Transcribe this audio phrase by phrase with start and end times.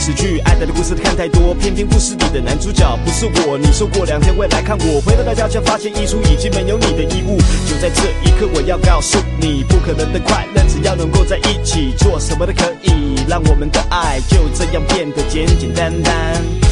[0.00, 0.38] 电视剧。
[0.46, 3.58] 爱的故事看太多，偏偏故事里的男主角不是我。
[3.58, 7.36] 你说过两天会来看我，回到了家却发现衣橱已经没有你的衣物。
[7.68, 16.69] 就在这一刻，我要告诉你，不可能的快乐，只要能够在一起，做什么都可以，让我们的爱就这样变得简简单单。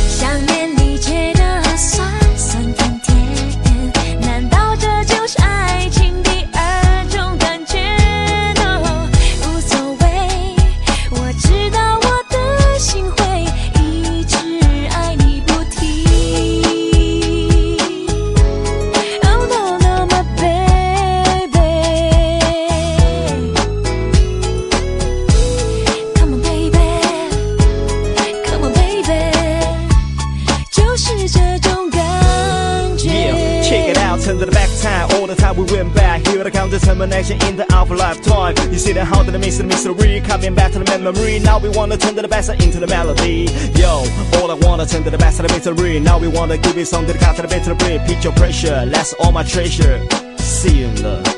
[33.68, 35.10] Check it out, turn to the back time.
[35.20, 36.26] All the time we went back.
[36.26, 38.54] Here to count determination in the our lifetime.
[38.72, 40.22] You see the how to the of mystery.
[40.22, 41.38] Coming back to the memory.
[41.38, 43.46] Now we wanna turn to the best into the melody.
[43.76, 44.04] Yo,
[44.40, 46.00] all I wanna turn to the best of the victory.
[46.00, 48.00] Now we wanna give it something to the better breed.
[48.06, 50.00] Picture pressure, that's all my treasure.
[50.38, 51.37] See you in love.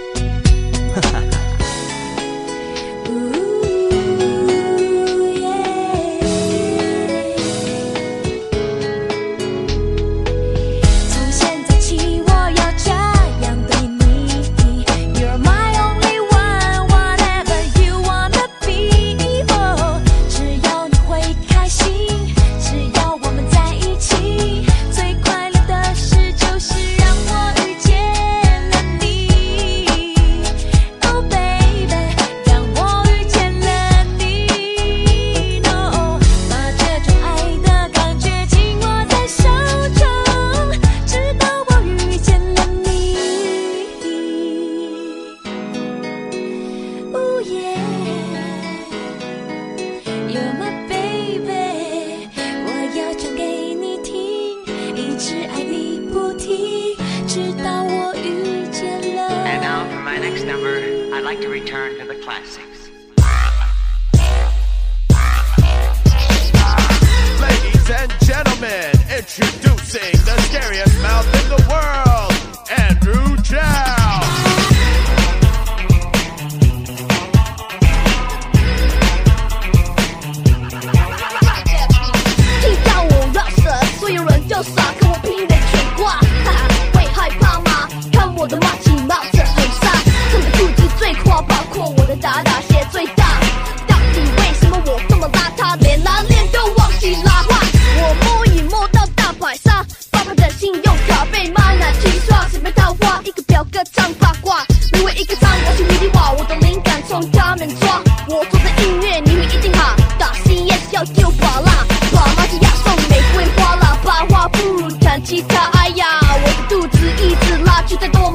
[102.62, 118.30] 没大，话，一个表哥唱八卦，每为一个唱我是迷离话，我的灵感从他们抓，我做的音乐你们一定哈，打 CS 要丢把啦，把马吉亚送玫瑰花啦，白话不如弹吉他，哎呀，我的肚子一直拉，去再多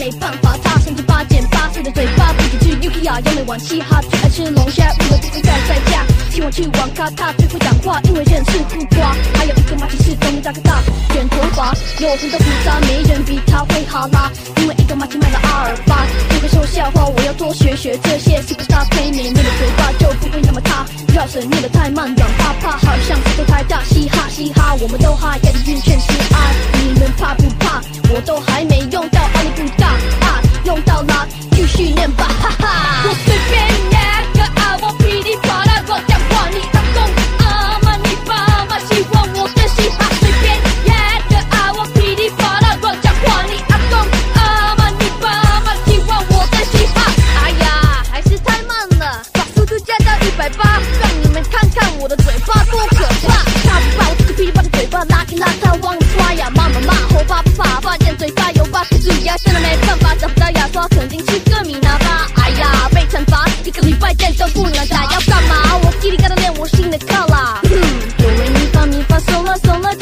[0.00, 10.80] 没办法，他像只八减八岁的嘴巴不仅去 Yuki 啊，也没玩嘻哈，最爱吃龙虾，为了自己在在家，请我去网咖，他最会讲话，因为认识苦瓜，还有一个马其是东大哥大，
[11.12, 27.82] 卷头发，有很多胡渣，没人比他会哈拉，因为一个马其卖了阿尔巴，不会说笑话，我要多学学这些 superstar 配你，你的嘴巴就不会那么塌，让跳绳念得太慢，软趴趴，好像石头太大，嘻哈嘻哈，我们都哈，压着晕眩是爱，你们怕不怕？
[28.14, 29.88] 我都还没用到，阿里不大
[30.26, 33.04] 啊，用到了，继续念吧，哈哈。
[33.04, 34.00] 我随便念
[51.80, 53.42] 看我的嘴巴多可怕。
[53.66, 57.80] 大不把我这个噼里啪啦嘴巴拉开邋遢，忘了刷牙，妈妈骂，后怕不怕？
[57.80, 62.28] 发现嘴巴有疤，可蛀牙，现在没办法，找不到牙刷，肯定是个米拿吧。
[62.36, 65.76] 哎呀，被惩罚，一个礼拜见都不能打，要干嘛？
[65.82, 67.60] 我叽里嘎啦练我新的靠啦。
[67.64, 67.70] 嗯，
[68.18, 69.94] 哆来咪发咪发嗦啦嗦啦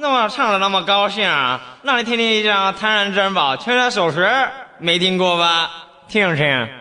[0.00, 1.28] 那么唱的那么高兴，
[1.82, 4.26] 让你听听一张唐人珍宝全台首饰，
[4.78, 5.70] 没听过吧？
[6.08, 6.79] 听听。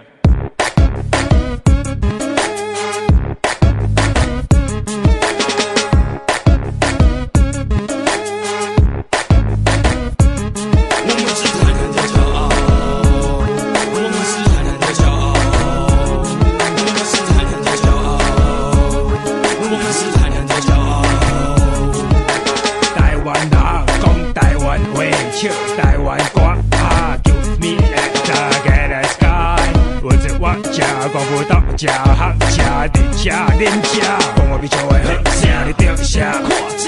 [31.80, 36.84] 播道，吃行吃的吃恁吃，讲我比较会好，声你掉下看这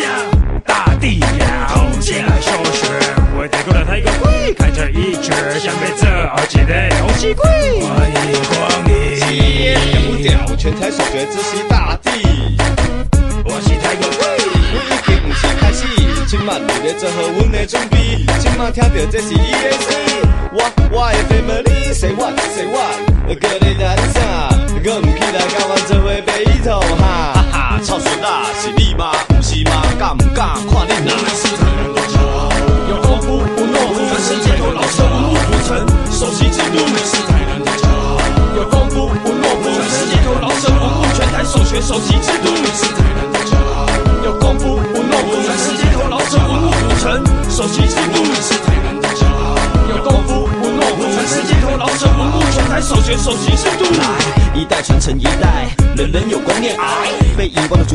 [0.65, 2.87] 大地呀，好进来小学，
[3.37, 6.05] 我带过来太个鬼，看这一圈，想被这
[6.35, 7.47] 好几个红喜鬼，
[7.87, 8.15] 欢迎
[8.49, 8.91] 光临。
[10.11, 12.11] 不掉，全台首学知识大地。
[13.45, 14.27] 我是太个鬼。
[14.73, 15.87] 我已经不是开始，
[16.27, 18.25] 今晚你咧做好阮的准备。
[18.39, 19.87] 今晚听到这是 EAC，
[20.51, 24.70] 我我的 family say what say what，个你来啥？
[30.51, 31.15] 敢唔敢看你哪？
[31.31, 32.51] 是台南的骄傲，
[32.89, 35.79] 有功夫不懦夫，全世界都老生文物古城，
[36.11, 36.77] 首席制度
[37.07, 38.19] 是台南的骄傲，
[38.57, 43.87] 有功夫不懦夫，全世界都老生文物全台首学首席制度是台南的骄傲，
[44.25, 49.55] 有功夫不懦夫，全世界都老生文物古城，首席制度是台南的骄傲，
[49.89, 53.85] 有功夫不懦夫，全世界都老生文物全台首学首席制度。
[54.53, 56.75] 一代传承一代，人人有功念。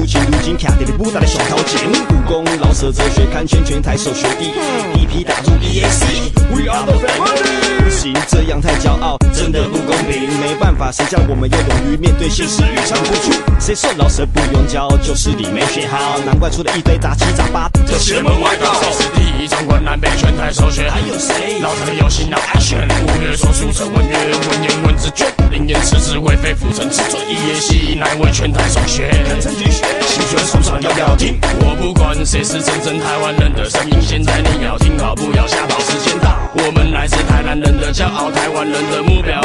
[0.07, 1.91] 如今徛在了舞台的上头前。
[2.07, 4.53] 故宫老舍哲学看全全台首学弟，
[5.01, 7.86] 一批打入 EAC，We are the family。
[7.97, 10.29] 不行，这样太骄傲，真的不公平。
[10.39, 13.33] 没办法，谁叫我们要勇于面对现实，与常付出。
[13.59, 18.75] 谁说老舍不用教，就是你没学好，难怪出了一堆杂七杂八的邪门外道。
[18.83, 20.91] 谁是第一掌管南北全台首学？
[20.91, 21.59] 还有谁？
[21.63, 29.09] 老台有心脑 action，五月说书成文乐，文言文字卷，灵言赤子为非辅成自尊，一夜戏乃为全台首学。
[29.41, 31.39] 成举学，新学手上要不要听？
[31.61, 35.81] 我不管谁是真正台湾人的声音，现在你要听好，不要瞎跑。
[35.81, 39.41] 时间到，我们来自台南人的骄傲，台湾人的目标。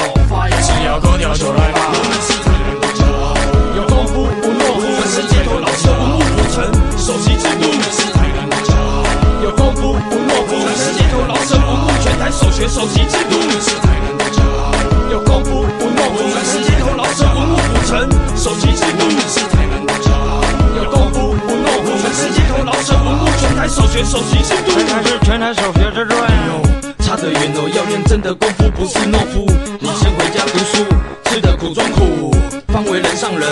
[0.62, 1.92] 只要口条就来吧。
[1.92, 3.36] 我们是台南的骄傲，
[3.76, 6.64] 有功夫不懦夫，全世界都老生文物古城，
[6.98, 9.04] 首席制度我们是台南的骄傲，
[9.44, 13.38] 有功夫不懦夫，全世界头老生文物全台首学首席制度。
[13.38, 14.72] 我们是台南的骄傲，
[15.12, 20.42] 有功夫不懦夫，全世界头老生文物古城，首席制度我们是台南的骄傲，
[20.80, 24.72] 有功夫不懦夫，全世界头老生文物全台首学首席制度。
[24.74, 26.81] 全台是全台首学之最。
[27.12, 29.46] 差得远哦，要练真的功夫，不是懦夫。
[29.82, 30.86] 你先回家读书，
[31.26, 32.34] 吃的苦中苦，
[32.72, 33.50] 方为人上人。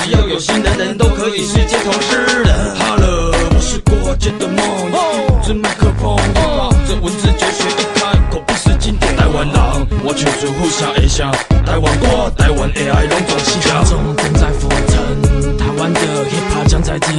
[0.00, 2.54] 只要有心的人都可以是街头诗人。
[2.80, 9.14] Hello，我是国界的梦，一支麦克风，把这文字绝学一开口不是经典。
[9.14, 11.30] 台湾人，我就是互相会想，
[11.66, 13.84] 台湾歌，台湾 AI 拢总心想。
[13.84, 17.12] 中正在浮沉，台湾的 hiphop 将在这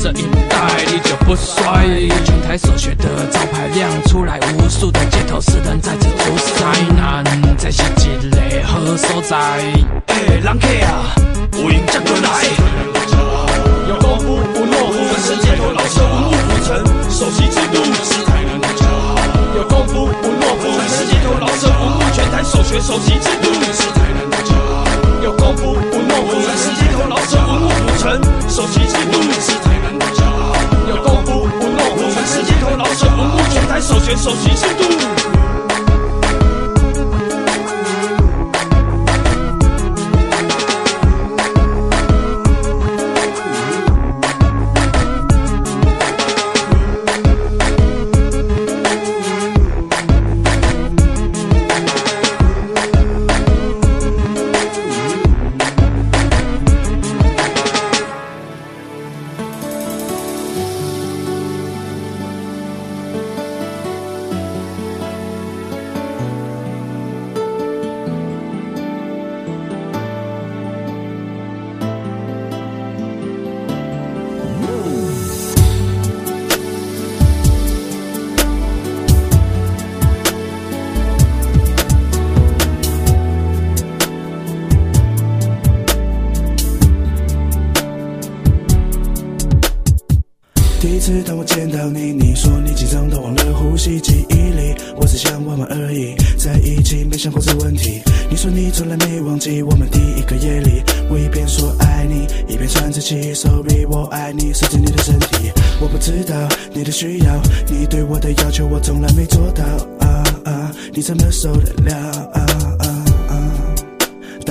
[0.00, 1.84] 这一代依旧不衰，
[2.24, 7.24] 全台所学的招牌亮出来，无数的街头诗人在这出彩，难
[7.56, 9.36] 在下一个好所在，
[10.06, 10.87] 哎，人气。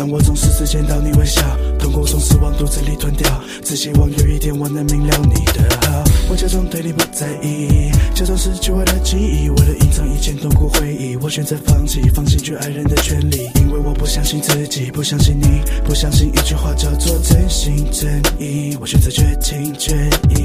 [0.09, 1.41] 我总是只见到你微笑，
[1.79, 3.29] 痛苦总是往肚子里吞掉，
[3.63, 6.03] 只希望有一天我能明了你的好。
[6.29, 9.49] 我假装对你不在意，假装失去我的记忆。
[9.49, 13.49] 为了隐藏以前痛苦回忆，我选择放弃，放弃去爱人的权利。
[13.55, 18.77] 因为我不相信自己，不相信你，不相信一句话叫做真心真意。
[18.79, 19.93] 我选择绝情绝
[20.29, 20.43] 意，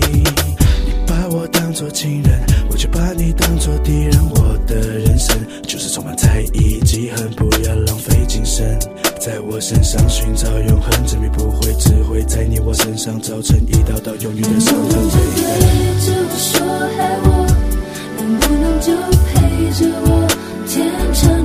[0.85, 2.40] 你把我当作情人，
[2.71, 4.12] 我却把你当作敌人。
[4.31, 8.78] 我的人生就是充满猜疑，记恨不要浪费精神。
[9.24, 14.90] 在我身上寻找永恒证明不会只会在你我身上造成一道道永远的伤痕
[18.18, 18.92] 能不能就
[19.28, 20.26] 陪着我
[20.66, 21.41] 天长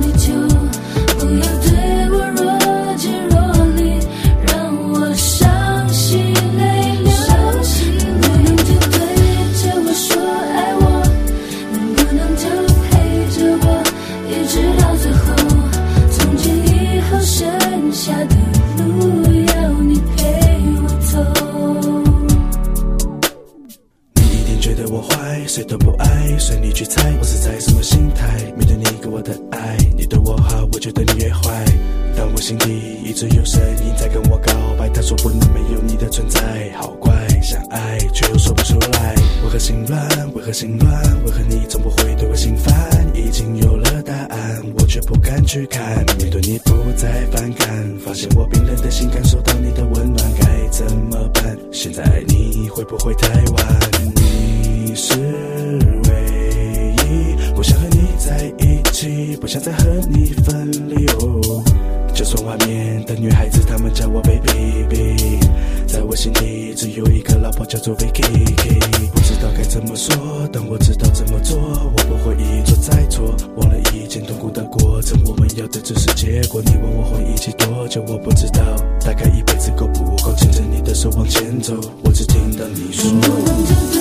[78.50, 78.60] 到
[79.04, 81.74] 大概一辈子够不够牵着你的手往前走。
[82.04, 83.10] 我只听到你说。
[83.10, 84.00] 能不能就对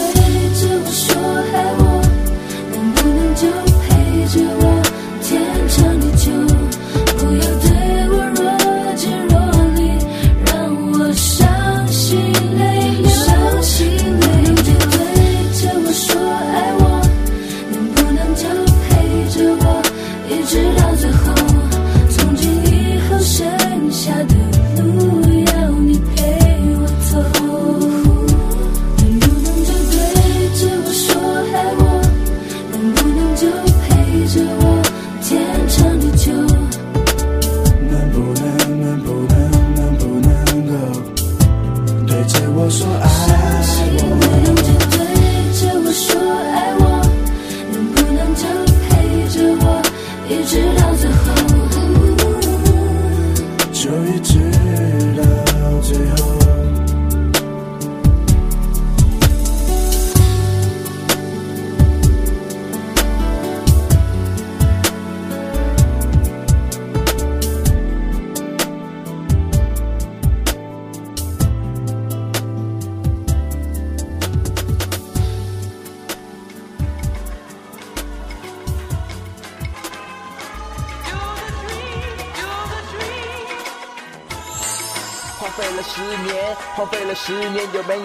[0.55, 1.15] 着我说
[1.53, 1.81] 爱我
[2.71, 3.41] 能不能就
[3.81, 3.87] 陪
[4.27, 4.63] 着我
[5.21, 5.27] 天
[5.69, 6.06] 长地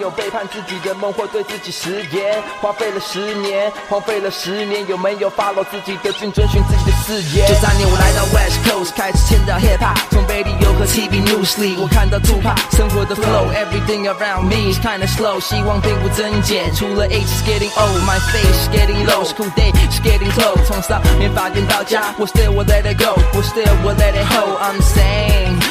[0.03, 2.43] 有背叛自己的梦或对自己食言？
[2.59, 7.47] 花费了十年，荒废了十年，有没有 follow 自己的 dream，遵循自己的誓言？
[7.47, 14.77] 九三年我来到 West Coast，开始签到 hip hop，从 radio 和 TV news 里，我看到 Tupac 生活的 flow，everything around me is
[14.85, 22.51] kinda slow，希望并不增减，除了 age is getting old，my face is getting low，school day is getting slow，从上面法院到家，我 still
[22.51, 25.62] will let it go，我 still will let it hold，I'm saying。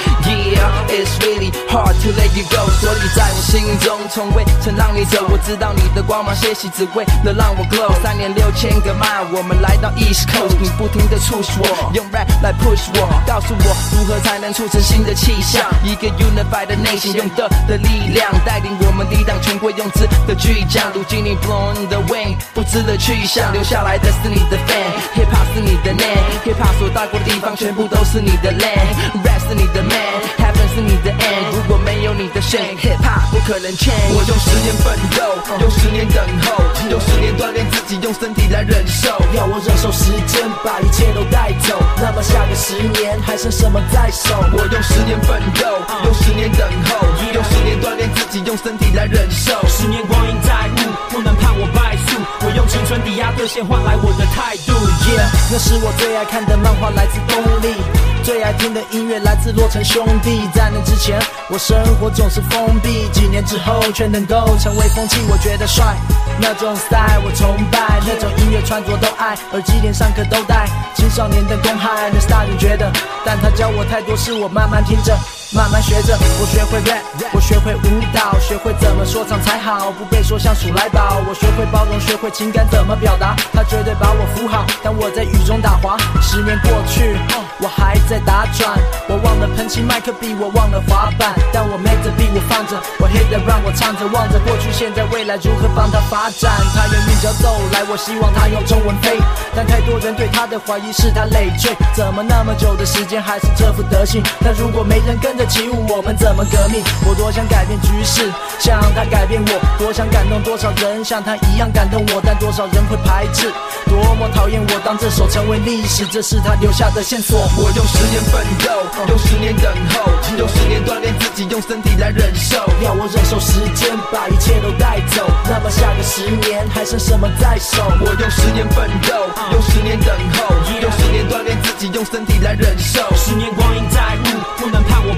[0.93, 2.69] It's really hard to let you go。
[2.81, 5.25] 所以在我心中，从未曾让你走。
[5.31, 7.93] 我知道你的光芒，歇息，只为了让我 glow。
[8.03, 15.65] 三年六千个 mile，我们来到 East Coast，你不停的促使我，用 rap 来 push 我，告诉我如何才能促成新的气象。
[15.83, 20.93] 一个 unified 的内心，用的的力量，带领我们抵挡权贵用之的巨匠。
[20.93, 30.42] 如今你 blown the wind，不知的去向，留下来的是你的 fan，hip hop 是你的 name，hip hop 所到过的地方，全部都是你的 land，rap 是你的 man
[30.75, 31.53] 是你的 end。
[31.53, 34.09] 如果没有你的 shame，hip hop 不可能 change。
[34.17, 35.21] 我用十年奋斗，
[35.61, 39.09] 用十年等候，用十年锻炼自己，用身体来忍受。
[39.37, 44.33] 要我忍受时间把一切都带走，那么下个十年还剩什么在手？
[44.53, 45.69] 我用十年奋斗，
[46.05, 49.53] 用十年等候，用十年锻炼自己，用身体来忍受。
[49.69, 52.17] 十年光阴在目，不能判我败诉。
[52.47, 54.73] 我用青春抵押兑现换来我的态度。
[55.05, 58.12] Yeah，那是我最爱看的漫画，来自动力。
[58.23, 61.21] 最爱听的音乐来自洛城兄弟，在那之前。
[61.51, 65.97] 我生活总是封闭，几年之后却能够成为风气，我觉得帅，
[66.41, 72.91] 那种 style 我崇拜，那种音乐穿着都爱，耳机连上课都戴，青少年的公害那 style 你觉得，
[73.25, 75.19] 但他教我太多事，我慢慢听着。
[75.55, 77.03] 慢慢学着，我学会 rap，
[77.35, 81.21] 我学会舞蹈，学会怎么说唱才好，不被说像鼠来宝。
[81.29, 84.65] 我学会包容，学会情感怎么表达，他绝对把我扶好。
[84.83, 87.19] 但我在雨中打滑，十年过去，
[87.61, 88.79] 我还在打转。
[89.11, 96.51] 我忘了喷漆麦克笔，我忘了滑板，但我 make 着 beat，我放着，我 hit 的让我唱着，望着过去、现在、未来如何帮他发展。
[96.75, 99.21] 他用韵脚走来，我希望他用中文飞，
[99.55, 101.77] 但太多人对他的怀疑是他累赘。
[101.93, 104.23] 怎么那么久的时间还是这副德行？
[104.41, 106.83] 但如果没人跟着起舞，我们怎么革命？
[107.07, 113.51] 我多想改变局势，像他改变我，多想感动多少人像他一样感动我，但多少人会排斥？
[113.87, 117.39] 多么讨厌我，当这首成为历史，这是他留下的线索。
[117.57, 118.71] 我用十年奋斗，
[119.09, 122.57] 用十年等候，用十年锻炼自己，用身体来忍受。
[122.83, 127.83] 要我忍受时间把一切都带走，那么下个十年还剩什么在手？
[128.01, 129.13] 我用十年奋斗，
[129.53, 133.01] 用十年等候，用十年锻炼自己，用身体来忍受。
[133.17, 135.15] 十年光阴在目，不能判我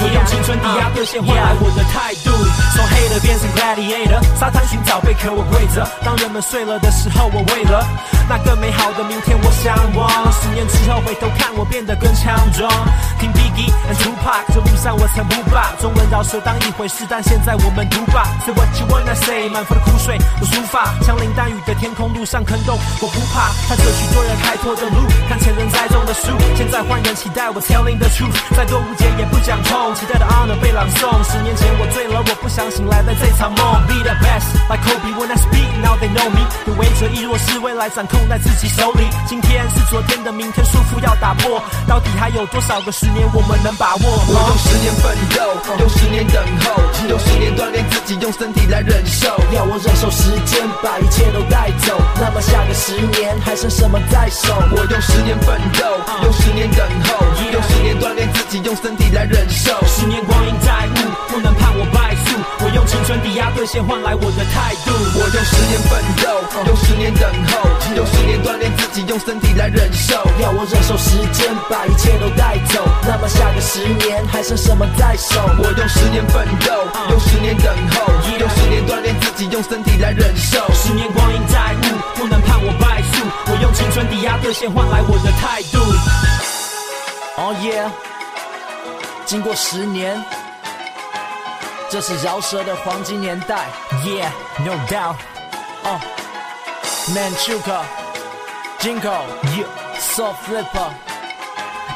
[0.00, 2.30] 我用青春抵押兑现换来我的态度，
[2.74, 5.86] 从 hater 变成 gladiator，沙滩寻找贝壳我跪着。
[6.04, 7.84] 当人们睡了的时候，我为了。
[8.28, 10.08] 那更美好的明天我向往。
[10.32, 12.70] 十年之后回头看，我变得更强壮。
[13.18, 15.74] 听 Biggie and Tupac，这路上我曾不怕。
[15.80, 18.24] 中文饶舌当一回事，但现在我们独霸。
[18.46, 20.94] Say what you wanna say，满腹的苦水我抒发。
[21.02, 26.30] 枪林弹雨的天空路上坑洞我不怕，探索许多人开拓的路，看前人栽种的树。
[26.56, 29.62] 现在换人期待我 telling the truth，再多误解也不讲
[29.94, 31.10] 期待的 honor 被朗诵。
[31.26, 33.60] 十年前我醉了，我不想醒来在这场梦。
[33.88, 36.46] Be the best，like Kobe when I speak，now they know me。
[36.64, 39.08] 对未者亦若是未来掌控在自己手里。
[39.26, 41.62] 今天是昨天的明天，束缚要打破。
[41.88, 44.04] 到底还有多少个十年我们能把握？
[44.04, 45.42] 我用十年奋斗，
[45.80, 49.26] 用十年等候，用十年锻炼自己，用身体来忍受。
[49.52, 54.54] 要我忍受时间把一切都带走，那么下个十年还剩什么在手？
[54.70, 55.84] 我用十年奋斗，
[56.22, 59.71] 用十年等候，用十年锻炼自己，用身体来忍受。
[59.86, 62.36] 十年光阴在目，不能判我败诉。
[62.64, 64.92] 我用青春抵押兑现换来我的态度。
[65.14, 70.14] 我用十年奋斗，用十年等候，用十年锻炼自己，用身体来忍受。
[70.40, 75.40] 要我忍受时间把一切都带走，那么下个十年还剩什么在手？
[75.58, 80.58] 我用十年奋斗，用十年等候，用十年锻炼自己，用身体来忍受。
[80.74, 83.24] 十年光阴在目，不能判我败诉。
[83.50, 85.78] 我用青春抵押兑现换来我的态度。
[87.34, 87.88] Oh yeah，
[89.24, 90.22] 经过十年，
[91.88, 93.66] 这是饶舌的黄金年代。
[94.04, 95.16] Yeah，no doubt。
[95.84, 96.00] 哦
[97.14, 97.82] ，Manchuka。
[98.80, 99.22] Jinko,
[99.54, 99.66] yeah.
[100.00, 100.90] Soft Flipper,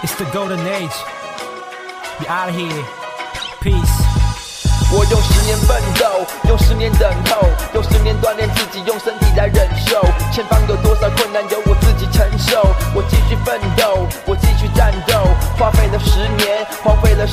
[0.04, 0.94] it's the golden age.
[2.20, 2.84] We out of here,
[3.60, 4.06] peace.
[4.92, 10.00] 我用十年奋斗，用十年等候，用十年锻炼自己，用身体来忍受。
[10.32, 12.62] 前方有多少困难由我自己承受，
[12.94, 13.75] 我继续奋斗，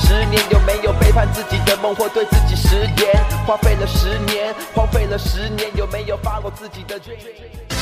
[0.03, 3.23] 十年，有没有背叛自己的梦或对自己食言？
[3.45, 7.72] 荒废了十年，荒废了十年，有没有发过自己的 dream？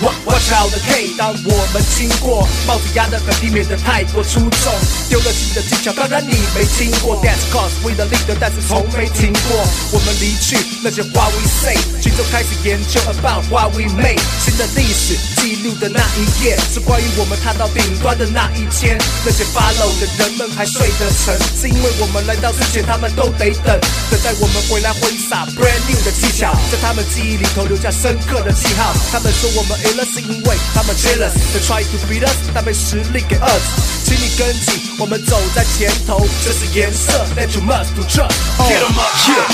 [0.00, 4.72] Watch out the K，当我们经过，帽子压得很低，免得太过出众。
[5.10, 7.20] 丢了新的技巧，当然你没听过。
[7.20, 9.60] Dance cause we the leader，但是从没停过。
[9.92, 14.16] 我们离去那些话 we say，群众开始研究 about what we made。
[14.40, 18.96] 新的历史记录的那一页，是关于我们踏到顶端的那一天。
[19.22, 28.94] 那些 follow 的人们还睡得沉，是因为我们来到之前，他们都得等，等待我们回来挥洒 brand new 的技巧，在他们记忆里头留下深刻的记号。
[29.12, 31.32] 他们说我们了，是因为他们 jealous。
[31.52, 33.62] They try to beat us，但被实力给 us。
[34.04, 38.34] 请你跟紧，我们走在前头，这是颜色，that you must to trust。
[38.68, 39.46] Get 'em up，yeah。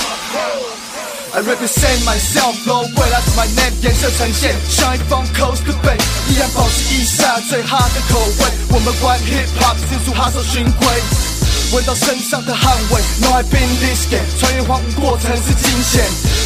[1.35, 5.97] I represent myself, no way, that's my name，颜色呈现，shine from coast to bay，
[6.29, 8.47] 依然保持一下最 hard 的口味。
[8.71, 11.36] 我们玩 hip hop，迅速哈手巡回。
[11.73, 16.05] 闻到身上的汗味，No I been this game，穿越荒芜过程是惊险，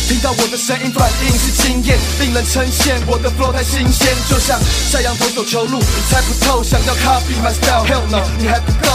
[0.08, 4.58] 听到我的声音反应是惊艳，令人称羡，我的 flow 太新鲜，就像
[4.90, 8.90] 下羊头走球路，你猜不透，想要 copy my style，Hell no，你还不够，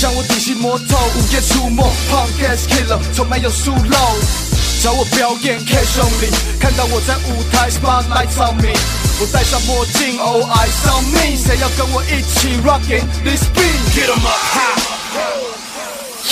[0.00, 3.98] 将我底细摸透，午夜出没，Punk ass killer，从没有疏漏，
[4.82, 6.28] 找我表演 Cash only，
[6.60, 8.74] 看到我在舞台 Spotlight on me，
[9.20, 14.95] 我戴上墨镜，Oh eyes on me，谁要跟我一起 rocking this beat？Get 'em up high。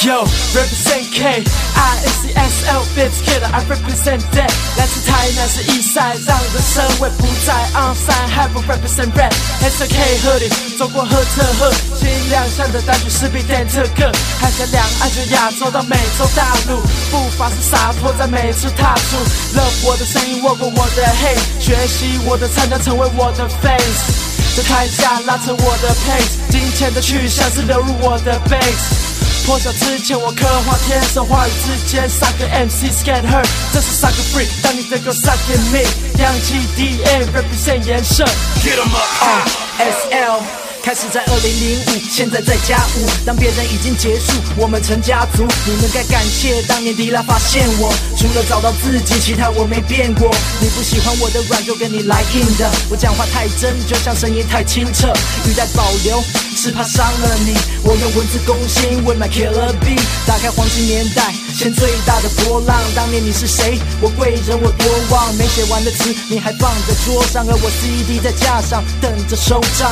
[0.04, 0.20] Yo,
[0.52, 4.52] represent K, I S C S L, Bits Killer, I represent that.
[4.76, 9.32] 来自台南是 East Side，让人生味不再 on side, have a represent rap.
[9.62, 19.16] S K hoodie，走过赫特赫，新亮相的单曲是比 Dan 特克，海峡两岸就亚洲到美洲大陆，步伐是洒脱在每次踏出。
[19.56, 24.23] Love 我的声音，握过我的 hate，学习我的参加，成为我的 face。
[24.56, 29.44] 在台下拉扯我的 pace，金钱的去向是流入我的 base。
[29.44, 35.36] 破晓之前，我刻画天色话语之间，三个 MC scared her，这是三个 free，当你的歌 suck
[35.72, 35.82] me，
[36.22, 38.24] 氧气 DA represent 颜色
[38.62, 39.48] ，Get 'em up
[39.80, 40.63] SL。
[40.84, 43.08] 开始在二零零五，现在在加五。
[43.24, 45.42] 当别人已经结束，我们成家族。
[45.64, 50.28] 你们该感谢当年迪拉发现我，除了找到自己，其他我没变过。
[50.60, 52.70] 你不喜欢我的软，就跟你来硬的。
[52.90, 55.08] 我讲话太真，就像声音太清澈，
[55.48, 56.22] 语带保留，
[56.54, 57.56] 是怕伤了你。
[57.82, 62.76] 我用文字攻心为 my killer beat，打开黄金年代，掀最大的波浪。
[62.94, 63.78] 当年你是谁？
[64.00, 69.90] 我跪着我多忘，没写完的词你还放在桌上，而我 CD 在架上等着收账。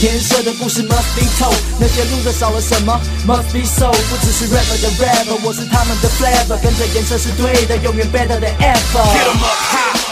[0.00, 9.04] 颜色的故事 must be told，那些路的少了什么 must be so，不只是 rapper 的 rapper，我是他们的 flavor，跟着颜色是对的，永远 better than ever。
[9.12, 10.11] Get 'em up high。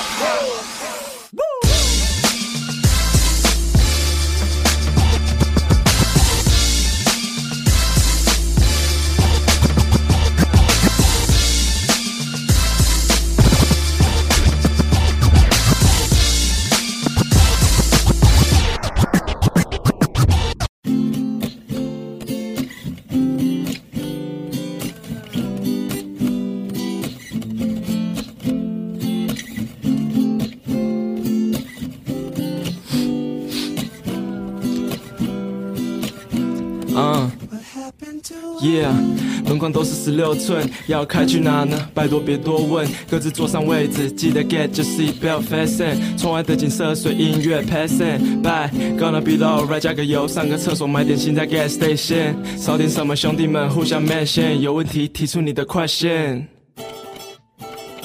[39.61, 41.77] 门框都是十六寸，要开去哪呢？
[41.93, 45.99] 拜托别多问，各自坐上位置，记得 get your seat belt fashion。
[46.17, 52.35] 窗外的景色随音乐 passing by，gonna be alright，加个油，上个厕所，买点心再 get station。
[52.57, 56.45] 少点什么，兄弟们互相 mention，有问题提出你的 question。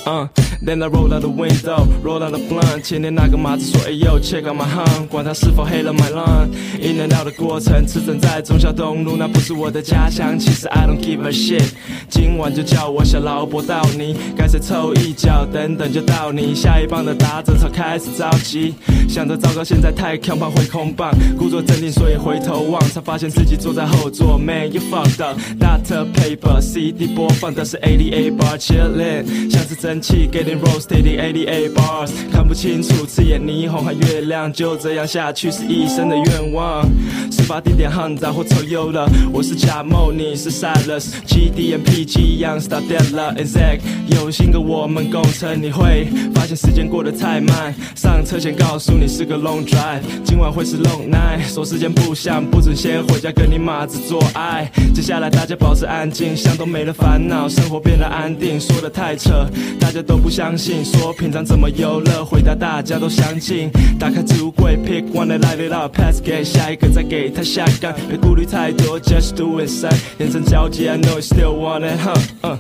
[0.06, 0.28] 嗯
[0.66, 2.82] then I roll out the window, roll out the blunt。
[2.82, 6.48] 前天那个马子说，哎呦，check out my hung，管他是否黑了 my lung。
[6.82, 10.38] in and out 的过程，驰骋在忠孝东路，那不是我的家乡。
[10.38, 11.70] 其实 I don't give a shit。
[12.10, 16.54] 今晚就叫我小老伯到你，该谁凑一脚，等等就到你。
[16.56, 18.74] 下一棒的打者才开始着急，
[19.08, 21.12] 想着糟糕，现在太强，怕会空棒。
[21.38, 24.38] 故作镇定，所以回头望，才发现自己坐在后座。
[24.38, 25.40] Man you fucked up。
[25.60, 36.84] Data paper CD 播放的是88 bar chillin，像是蒸汽 getting roasted in 88 bars，看不清楚，刺眼霓虹和月亮，就这样下去是一生的愿望。
[37.32, 47.74] 事发地点汉早或抽油了，我是贾某，你是 Silas，GD and PG 一样 start dead 了，and Zack 有心跟我们共乘，你会发现时间过得太慢。
[47.96, 54.70] 上车前告诉你是个 long drive，今晚会是 long night，说时间不响，不准先回家跟你马子做爱。
[54.94, 59.46] 接下来大家保持安静，像都没了烦恼，生活变得安定，说的太扯，
[59.80, 60.84] 大家都不相信。
[60.84, 63.72] 说平常怎么游乐，回答大家都相信。
[63.98, 69.90] 打开置物柜，pick one and light it up，pass 给下一个，再给他下杆，别顾虑太多，just do it，say。
[70.20, 72.58] 眼神交集，I know you still want it，huh，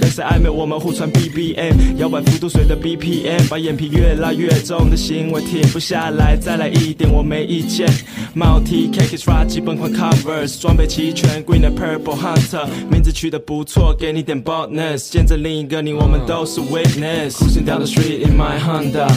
[0.00, 0.10] 嗯。
[0.10, 7.86] 跟谁暧昧，我们互传 BBM，摇摆幅度随着 BPM，把眼皮越拉越重的行为停不下来，再来一点我没意见。
[8.32, 17.32] 帽 T K K s r a 基本款 covers，装备齐全，Green and Purple Hunter，名字取得不错，给你点 bonus，见证另一个你，我们都是 witness。
[17.32, 19.08] Cruising down the street in my Honda，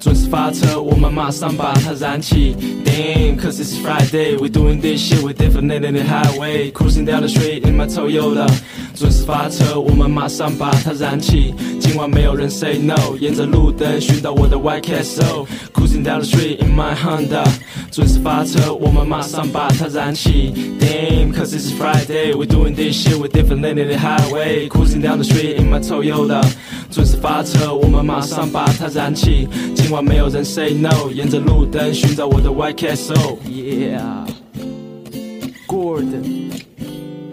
[0.00, 2.56] 准时发车，我们马上把它燃起。
[2.84, 6.70] Damn, cause it's Friday, we doing this shit, we definitely the highway.
[6.72, 8.46] Cruising down the street in my Toyota，
[8.94, 11.54] 准时发车，我们马上把它燃起。
[11.80, 15.46] 今晚没有人 say no，沿着路灯寻找我的 White Castle。
[15.72, 17.44] Cruising down the street in my Honda，
[17.90, 20.52] 准时发车，我们马上把它燃起。
[20.78, 24.68] Damn, cause it's Friday, we doing this shit, we definitely the highway.
[24.68, 26.44] Cruising down the street in my Toyota，
[26.90, 29.48] 准时发车，我们马上把它燃起。
[29.74, 33.38] 今晚没有人 say no，沿着路灯寻找我的 White Castle。
[33.48, 34.26] Yeah。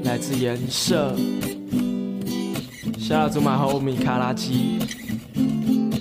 [0.04, 1.16] 来自颜色。
[2.98, 4.78] 下祖马后米卡拉基，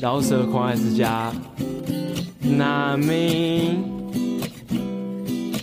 [0.00, 1.32] 饶舌狂爱之家，
[2.40, 3.82] 那名，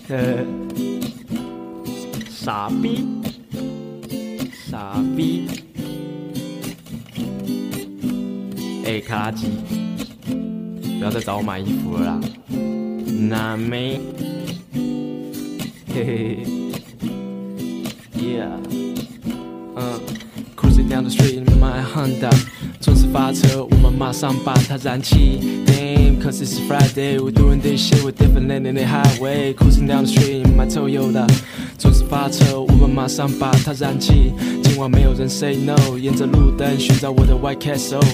[0.08, 0.44] 呃，
[2.30, 3.06] 傻逼，
[4.52, 5.48] 傻逼，
[8.86, 9.48] 哎，卡拉基，
[10.98, 12.20] 不要再找我买衣服了啦，
[13.30, 14.02] 那名，
[15.94, 16.55] 嘿嘿嘿。
[18.25, 18.51] ，Yeah，
[19.77, 20.01] 嗯。
[20.57, 22.31] Cruising down the street in my Honda，
[22.83, 25.65] 准时发车，我们马上把它燃起。
[25.65, 29.55] Damn, cause it's Friday, we're doing this shit, we're definitely in the highway.
[29.55, 31.27] Cruising down the street in my Toyota，
[31.79, 34.35] 准时发车，我们马上把它燃起。
[34.63, 38.05] 今晚没有人 say no，沿着路灯寻找我的 White Castle。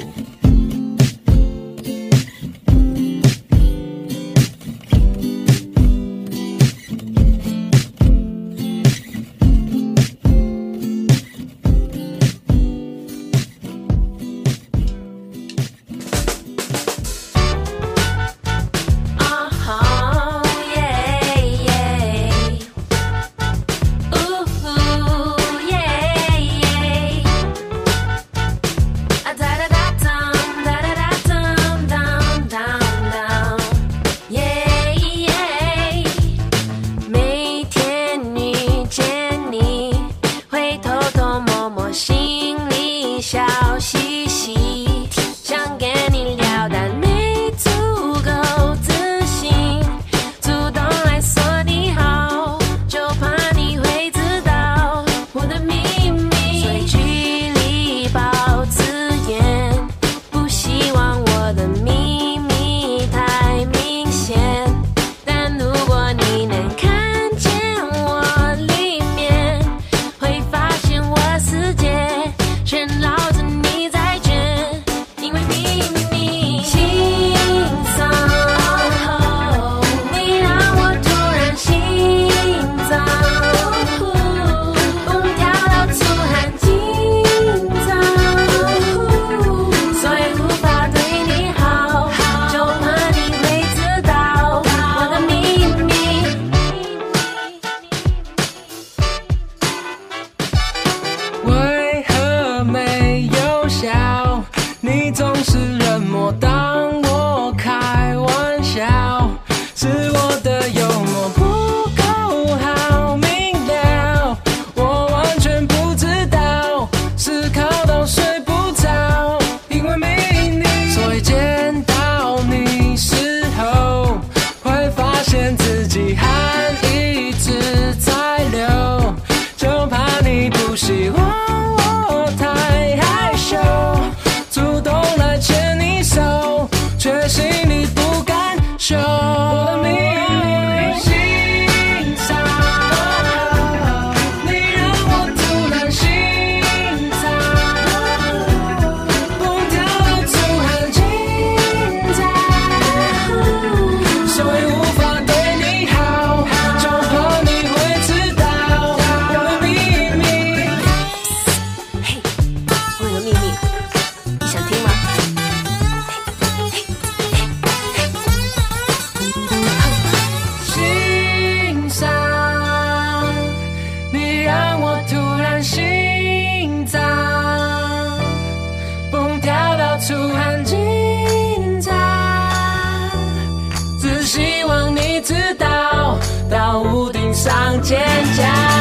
[187.44, 187.98] 上坚
[188.36, 188.81] 强。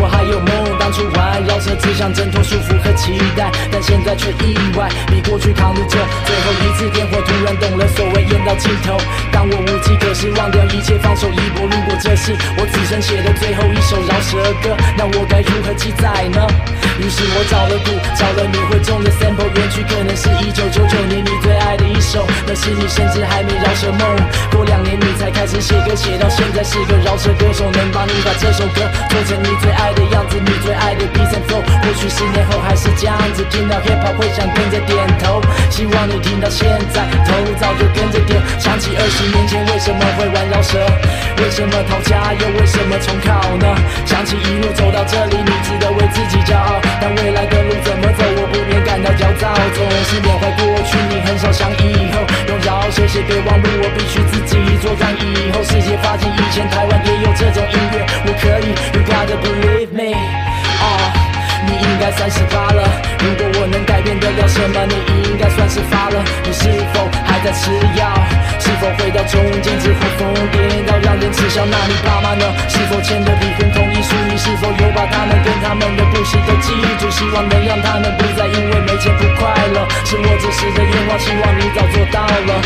[0.00, 3.50] 我还有梦，当初环绕着只想挣脱束缚和期待。
[3.70, 8.96] 但现在却意外，比过去扛着这最后一次点火，突然懂了所谓烟到尽头。
[10.20, 11.64] 当我无计可施，忘掉一切，放手一搏。
[11.64, 16.46] 如果这是我此生写的最后一首饶舌歌，那我该如何记载呢？
[17.00, 24.04] 于是我找了鼓，找了你会中的 sample，原曲可能是一九九九年你最爱的一首，那是你甚至还没饶舌梦。
[24.52, 31.64] 过两年你才开始写歌，写到现在是个饶舌歌手，能帮你把这首歌做成你最爱的样子，你最爱的 beat and flow。
[31.80, 35.40] 或许十年后还是这样子，听到 hip hop 会想跟着点头。
[35.70, 38.36] 希望你听到现在，头早就跟着点。
[38.58, 40.78] 想起二十年前为什么会玩饶舌，
[41.42, 43.66] 为什么逃家，又为什么重考呢？
[44.06, 46.80] 想起一路走到这里，你值得为自己骄傲。
[47.00, 49.52] 但未来的路怎么走，我不免感到焦躁。
[49.74, 52.20] 总是缅怀过去，你很少想以后。
[52.48, 55.14] 用饶舌写备忘录，我必须自己作战。
[55.18, 60.16] 以后世界发现以前台湾也有这种音乐，我可以，You gotta believe me。
[60.80, 61.12] 啊，
[61.66, 63.09] 你应该三十八了。
[63.20, 66.24] 如果我能改变得了什么，你应该算是发了。
[66.42, 68.08] 你是否还在吃药？
[68.58, 71.64] 是否回到中间之后疯癫到让人耻笑？
[71.68, 72.44] 那你爸妈呢？
[72.68, 74.16] 是否签了离婚同意书？
[74.28, 77.10] 你是否有把他们跟他们的故事都记住？
[77.10, 79.86] 希望能让他们不再因为没钱不快乐。
[80.04, 82.62] 是我自私的愿望，希望你早做到了。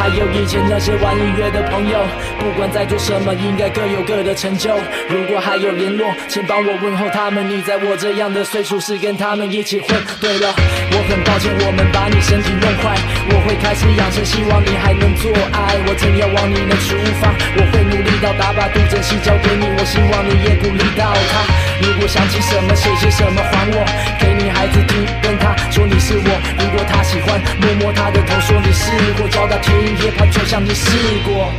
[0.00, 2.00] 还有以前那些玩音乐的朋友，
[2.38, 4.70] 不管在做什么，应该各有各的成就。
[5.10, 7.46] 如果还有联络，请帮我问候他们。
[7.50, 9.88] 你在我这样的岁数，是跟他们一起混。
[10.18, 12.96] 对了，我很抱歉，我们把你身体弄坏。
[13.28, 15.76] 我会开始养生，希望你还能做爱。
[15.84, 19.68] 我正要往你能出发，我会努力到达，把杜珍惜交给你。
[19.76, 21.44] 我希望你也鼓励到他。
[21.84, 23.84] 如果想起什么，写些什么还我，
[24.16, 26.30] 给你孩子听，跟他说你是我。
[26.56, 28.88] 如果他喜欢，摸摸他的头，说你试
[29.20, 30.90] 过，教他听 hip hop，就像你试
[31.24, 31.50] 过。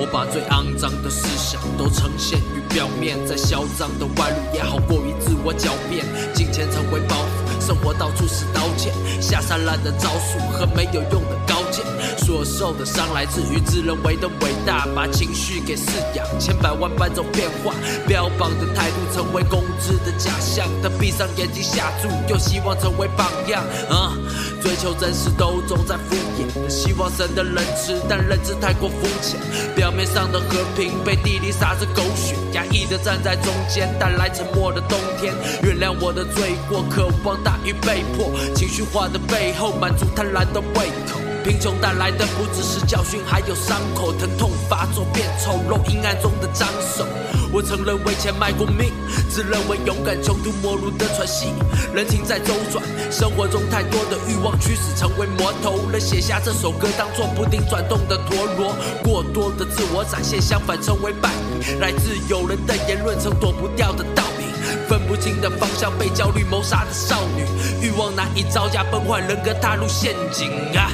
[0.00, 6.04] 我把最肮脏的思想都呈现于表面，再嚣张的外露也好过于自我狡辩。
[6.34, 11.84] 金钱成为包袱，生活到处是刀剑，下三滥的招数和没有用的高见。
[12.16, 17.74] 所受的伤来自于自认为的伟大，把情绪给饲养，千百万般种变化，
[18.06, 20.66] 标榜的态度成为公知的假象。
[20.82, 23.62] 他闭上眼睛下注，又希望成为榜样。
[23.90, 24.16] 啊，
[24.62, 29.38] 追求真实都总在敷衍，希望神的仁慈，但认知太过肤浅。
[29.74, 35.34] 表面上的和平被地里撒着狗血，压抑的站在中间，带来沉默的冬天。
[35.62, 41.20] 原谅我的罪过，渴望大于被迫，情绪化的背后满足贪婪的胃口。
[41.44, 47.04] 贫穷带来的不只是教训，还有伤口，疼痛发作变丑陋，阴暗中的脏手。
[47.52, 48.92] 我曾认为钱卖过命，
[49.28, 51.52] 自认为勇敢，穷途末路的喘息。
[51.92, 58.74] 人情在周转，生活中太多的欲望驱使成为魔头，人写下这首歌当做不停转动的陀螺。
[59.02, 61.72] 过多的自我展现，相反成为败笔。
[61.80, 64.44] 来自有人的言论，成躲不掉的道理。
[64.88, 67.44] 分不清的方向，被焦虑谋杀的少女，
[67.84, 70.90] 欲望难以招架，崩坏人格，踏入陷阱啊！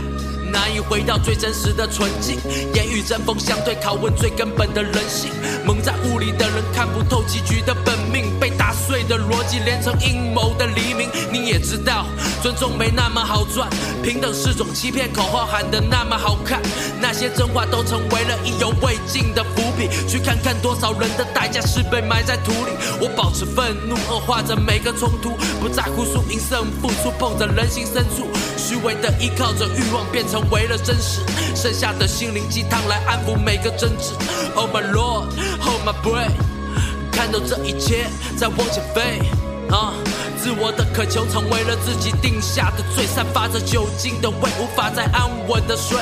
[0.50, 2.38] 难以回到最真实的纯净，
[2.74, 5.30] 言语针锋相对，拷问最根本的人性。
[5.64, 11.08] 蒙在雾里的人看不透棋局的本命，被打碎的逻辑连成阴谋的黎明。
[11.30, 12.06] 你也知道，
[12.42, 13.68] 尊重没那么好赚，
[14.02, 16.60] 平等是种欺骗，口号喊得那么好看，
[17.00, 19.88] 那些真话都成为了意犹未尽的伏笔。
[20.08, 22.72] 去看看多少人的代价是被埋在土里。
[23.00, 28.26] 我保持愤怒，恶化着每个冲突，不在乎输赢胜负，触碰着人心深处，
[28.56, 31.20] 虚伪的依靠着欲望变成为了真实，
[31.54, 34.12] 剩下的心灵鸡汤来安抚每个争执。
[34.54, 35.28] Oh my lord,
[35.60, 36.32] hold my breath，
[37.12, 39.20] 看到这一切在往前飞。
[39.70, 39.92] 啊，
[40.40, 45.98] 自我的渴求成为了自己定下的罪，散发着酒精的味，无法再安稳的睡。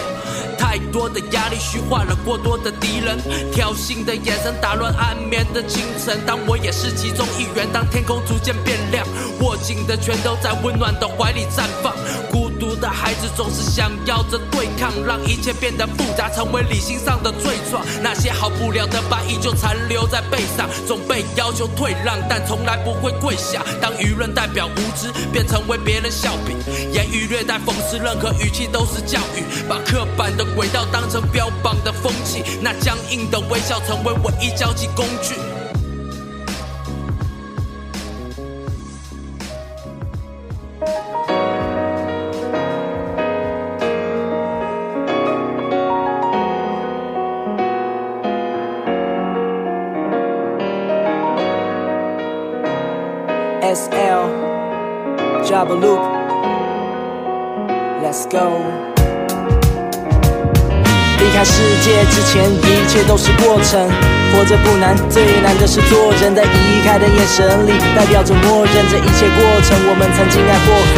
[0.57, 3.19] 太多的压力虚化了过多的敌人，
[3.53, 6.17] 挑衅的眼神打乱安眠的清晨。
[6.25, 9.05] 当我也是其中一员，当天空逐渐变亮，
[9.41, 11.93] 握紧的拳头在温暖的怀里绽放。
[12.31, 17.85] 孤独的孩子总是想要着对抗，让一切变得复杂，成为理性上的罪状。
[18.03, 23.63] 那些好不了的疤依旧残留在背上，总被要求退让，但从来不会跪下。
[23.81, 26.57] 当舆论代表无知，便成为别人笑柄，
[26.93, 29.45] 言语略带讽刺，任何语气都是教育。
[29.69, 35.35] 把刻板的轨道当成标榜的风气，那僵硬的微笑成为唯一交际工具。
[62.37, 63.89] 前，一切都是过程。
[64.31, 66.35] 活着不难，最难的是做人。
[66.35, 69.79] 在移开的眼神里，代表着默认这一切过程。
[69.89, 70.97] 我们曾经爱过恨。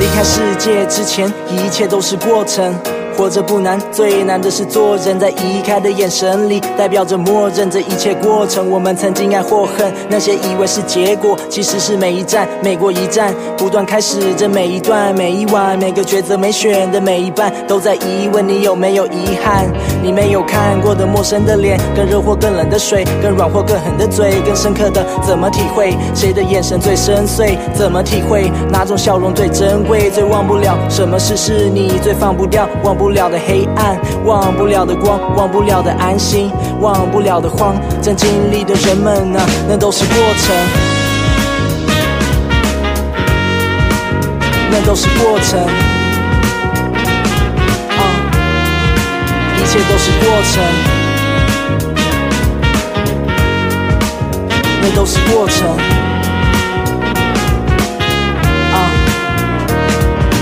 [0.00, 2.74] 离开世界之前，一切都是过程。
[3.18, 5.18] 活着不难，最难的是做人。
[5.18, 8.70] 在移开的眼神里，代表着默认这一切过程。
[8.70, 19.66] 我们曾经爱或恨，那些以为是结果，其实是每一站、每过一站，不断开始着每一段、每一晚、每个抉择每选的每一半，都在疑问你有没有遗憾？
[20.02, 25.96] 你没有看过的陌生的脸，更热或更冷的水，更软或更狠的嘴，更深刻的怎么体会？
[26.14, 27.56] 谁的眼神最深邃？
[27.74, 28.50] 怎么体会？
[28.70, 30.10] 哪种笑容最珍贵？
[30.10, 32.68] 最忘不了什么事是你最放不掉？
[32.84, 37.74] 忘不了的黑暗，忘不了的光，忘不了的安心，忘不了的慌。
[38.00, 40.56] 正经历的人们啊，那都是过程，
[44.70, 45.97] 那都是过程。
[49.58, 50.62] 一切都是过程，
[54.80, 55.68] 那都是过程。
[58.72, 58.76] 啊。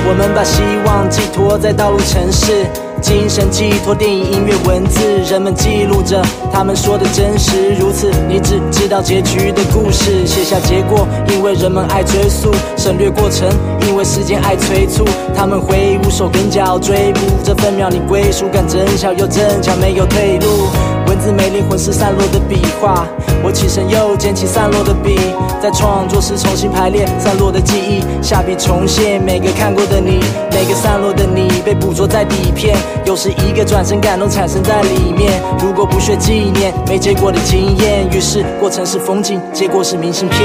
[0.08, 2.66] 我们把希望寄托在道路城市，
[3.06, 4.98] 精神寄托电影、音乐、文字，
[5.30, 6.20] 人们记录着
[6.52, 7.72] 他们说的真实。
[7.78, 13.48] 如此，你只知道结局的故事，写下结果，因为人们爱追溯；省略过程，
[13.88, 15.04] 因为时间爱催促。
[15.36, 20.95] 他们挥舞手跟脚追捕这分秒，你归属感真小又真巧，没有退路。
[21.06, 23.06] 文字没灵魂是散落的笔画，
[23.42, 25.16] 我起身又捡起散落的笔，
[25.62, 35.40] 在创作时重新排列散落的记忆，下笔重现每个看过的你，每个散落的你被捕捉在底片，有时一个转身感动产生在里面。
[35.60, 40.40] 如果不学纪念没结果的经验，于是过程是风景，结果是明信片。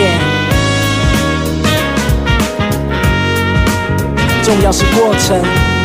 [4.43, 5.80] 重要是过程。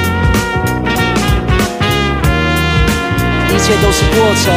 [3.56, 4.52] 一切都是过程，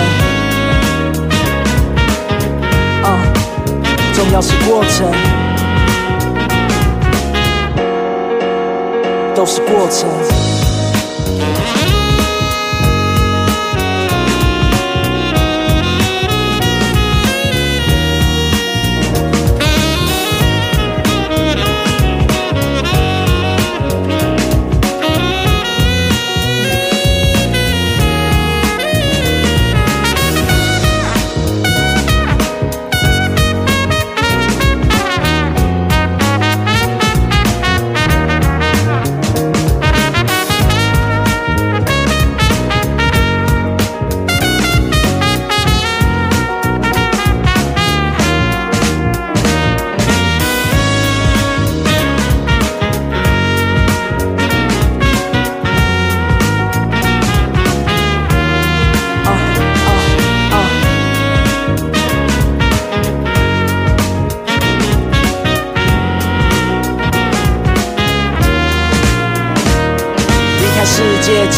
[3.02, 3.18] 啊，
[4.14, 4.42] 重要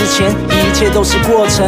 [0.02, 1.64] 之前，一切都是过程。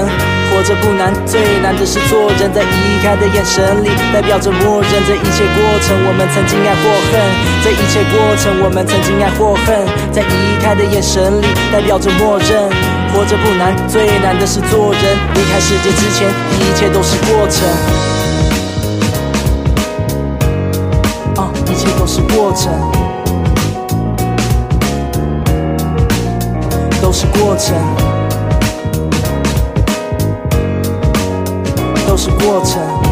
[0.49, 2.51] 活着不难，最难的是做人。
[2.51, 4.89] 在移开的眼神里，代表着默认。
[5.05, 7.21] 这一切过程，我们曾经爱或恨。
[7.63, 9.85] 这一切过程，我们曾经爱或恨。
[10.11, 12.69] 在移开的眼神里，代表着默认。
[13.13, 15.01] 活着不难，最难的是做人。
[15.35, 16.27] 离开世界之前，
[16.59, 17.69] 一切都是过程。
[21.37, 22.73] 啊，一切都是过程，
[26.99, 28.12] 都是过程。
[32.13, 33.02] 都是过程。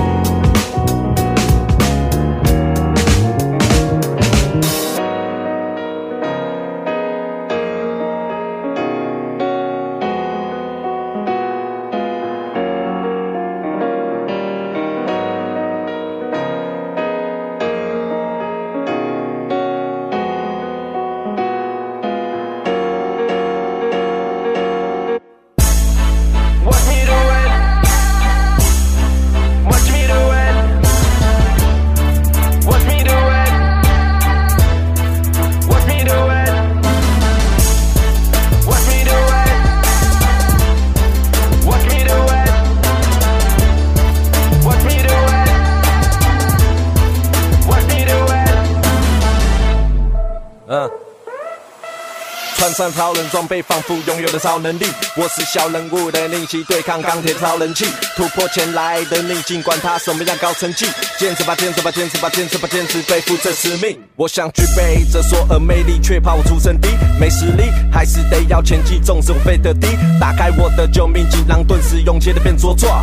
[52.81, 54.87] 上超人装备，仿佛拥有了超能力。
[55.15, 60.87] 我是小人物的逆袭，对抗钢铁超人气，突破前来的逆境，管他什么样高成绩，
[61.19, 64.01] 坚持吧，坚持吧，坚持吧，坚持吧，坚持背负这使命。
[64.15, 69.87] 我想背着所有魅力，却怕我出身低，没实力，还是得要前进，纵使我飞得低。
[70.19, 73.01] 打开我的救命锦囊，顿时勇气的变茁壮。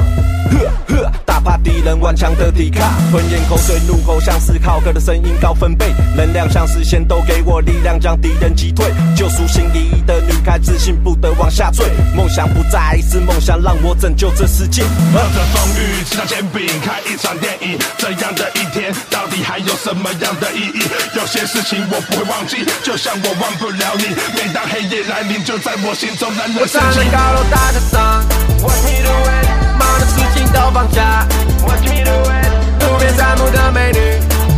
[0.51, 11.85] 呵呵，打怕敌人顽强的抵抗，吞咽口水，怒吼像是浩哥的声音高分贝，能量像是线都给我力量，将敌人击退，救赎心仪的女孩，自信不得往下坠。
[12.15, 14.83] 梦想不再是梦想，让我拯救这世界。
[15.13, 17.79] 冒着风雨，吃上煎饼，看一场电影。
[17.99, 20.83] 这样的一天，到底还有什么样的意义？
[21.15, 24.15] 有些事事情我不会忘记，就像我忘不了你。
[24.33, 26.99] 每当黑夜来临，就在我心中冉冉我升起。
[27.01, 28.25] 站在高楼大厦上
[28.63, 31.27] ，Watch me do it，忙的事情都放下
[31.67, 32.47] ，Watch me do it，
[32.87, 33.99] 路边散步的美女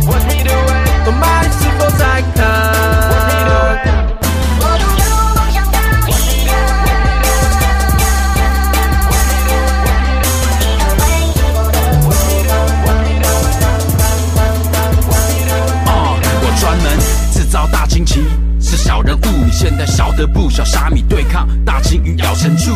[0.05, 3.00] ，Watch me do it，我骂你是否在看
[17.51, 18.21] 遭大惊奇，
[18.61, 19.25] 是小人物。
[19.45, 20.49] 你现在晓得不？
[20.49, 22.73] 小沙米对抗大鲸鱼咬成柱，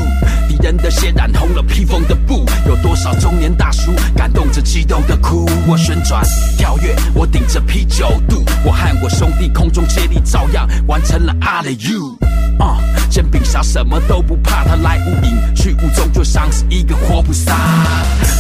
[0.49, 2.45] 敌人的血染红了披风的布。
[2.67, 5.49] 有多少中年大叔感动着激动的哭？
[5.65, 6.21] 我旋转
[6.57, 12.17] 跳跃，我顶着啤酒肚，我和我兄弟空中接力，照样完成了 all of you。
[12.59, 12.77] 啊、
[13.15, 17.55] 煎饼侠什么都不怕，他来无影去无踪，就像是一个活菩萨。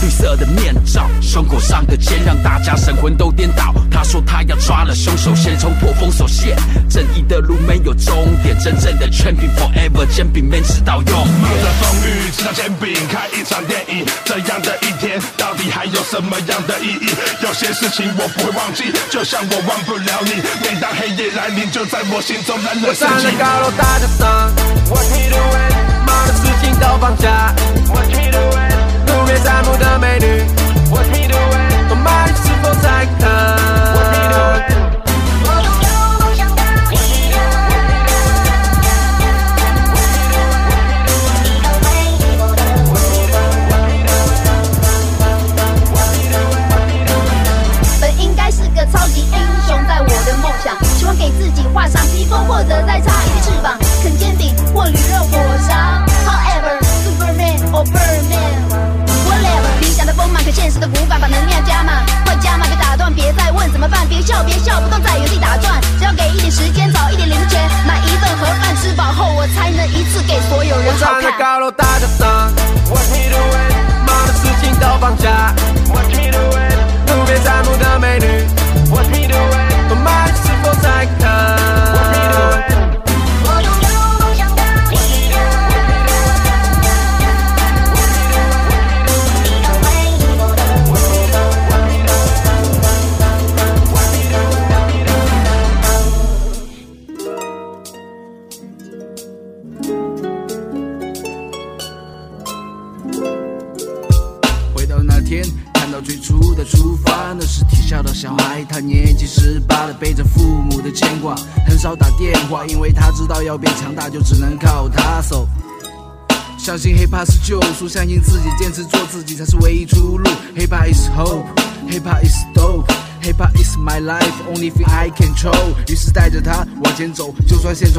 [0.01, 3.73] 绿色的面罩，胸口上的剑，让大家神魂都颠倒。
[3.89, 6.57] 他说他要抓了凶手，先冲破封锁线。
[6.89, 11.73] 正义的路没有终点，真正的 champion forever，煎饼 man 直到永冒着远。
[11.79, 14.05] 风雨，吃到煎饼，看一场电影。
[14.25, 17.15] 这样的一天，到底还有什么样的意义？
[17.41, 20.33] 有些事情我不会忘记，就像我忘不了你。
[20.61, 24.64] 每当黑夜来临，就在我心中冉我冉升起。
[24.65, 25.73] 站在高楼大厦上，Watch me do it，
[26.05, 27.53] 忙的事情都放下
[27.93, 28.73] ，Watch me do it，
[29.07, 30.25] 路边散步的美女
[30.91, 33.23] ，Watch me do it，我骂你是否在看
[33.95, 34.74] ？Watch me do it。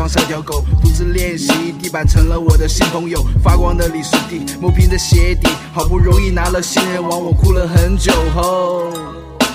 [0.07, 3.25] 像条狗，独自练习，地板成了我的新朋友。
[3.43, 8.93] 发光的李师弟，磨平的鞋底，好不容易拿了新人王，我哭了很久后，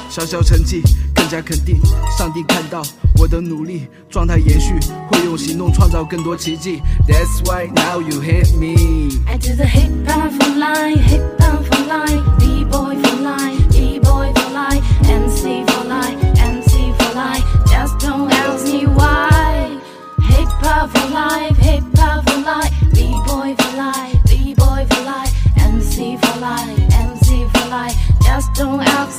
[0.10, 0.82] 小小成绩
[1.16, 1.80] 更加肯定。
[2.18, 2.82] 上帝看到
[3.18, 4.74] 我的努力，状态延续，
[5.10, 6.82] 会用行动创造更多奇迹。
[7.08, 9.22] That's why now you hit me。
[9.28, 13.61] I do the hip hop for life, hip hop for life, b boy for life,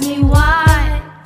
[0.01, 0.62] me why.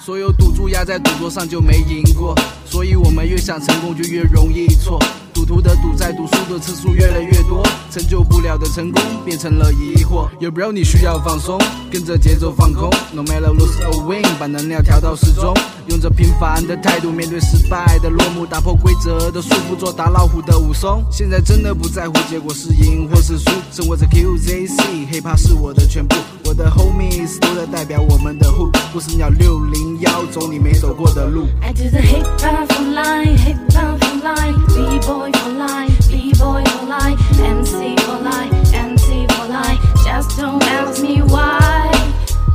[0.07, 2.33] 所有赌注压在赌桌上就没赢过，
[2.65, 5.03] 所以我们越想成功就越容易错。
[5.35, 10.29] 赌徒的赌债，赌输的次数越来越多，成就不了的成功变成了疑惑。
[10.39, 15.53] 有 bro 你需要放松，跟着节奏放空，No matter lose or win，把能量调到适中，
[15.89, 21.05] 用着平凡的态度面对失败的落幕，打破规则的束缚，做打老虎的武松。
[21.11, 31.48] 现在真的不在乎结果是赢或是输，生活在 QZC，hiphop 是我的全部，我的 homies 都在代表我们的 who，不是鸟六零幺，走你没走过的路。
[31.62, 36.08] I do the hip hop for life, hip hop for life, b boy for life,
[36.10, 39.80] b boy for life, MC for life, MC for life.
[40.04, 41.92] Just don't ask me why.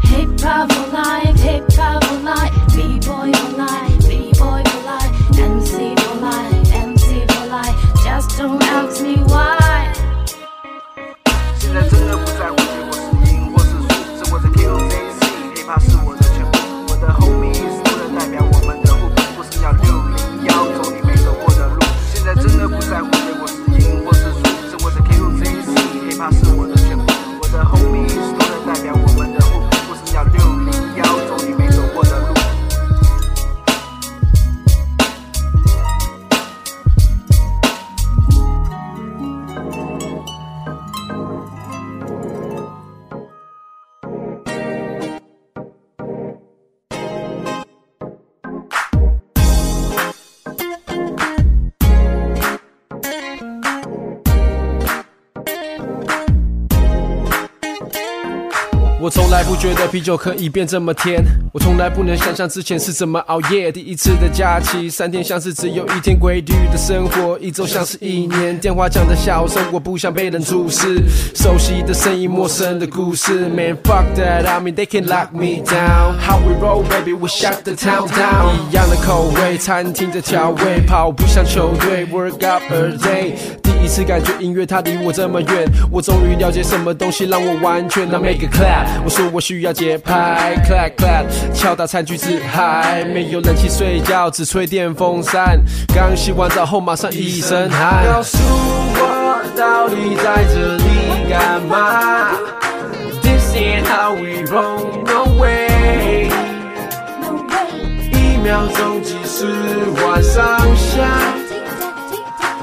[0.04, 3.56] Hip hop for life, hip hop for life, b boy for
[59.61, 63.71] 觉得啤酒可以变这么甜，我从来不能想象之前是怎么熬夜。
[63.71, 68.57] 第一次的假期，三天像是只有一天，规律的生活，一周像是一年。
[68.57, 71.03] 电话讲的小声，我不想被人注视。
[71.35, 73.47] 熟悉的声音，陌生的故事。
[73.53, 76.17] Man fuck that, I mean they can lock me down.
[76.17, 78.55] How we roll, baby, we shut the town down.
[78.67, 83.60] 一样的口味，餐厅的调味，跑步像球队，work out a day。
[83.81, 88.07] 第一次感觉音乐它离我这么远，我终于了解什么东西让我完全。
[88.07, 95.59] 那 make a clap，我说我需要节拍，clap clap，敲打餐具自嗨，没有冷气睡觉，只吹电风扇。
[95.95, 98.05] 刚洗完澡后马上一身汗。
[98.05, 102.33] 告诉我到底在这里干嘛
[103.23, 106.29] ？This ain't how we roll, no way。
[108.11, 109.47] 一秒钟计时
[109.97, 111.40] 换上下。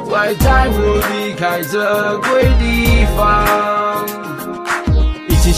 [0.09, 4.18] 快带我离开这鬼地方。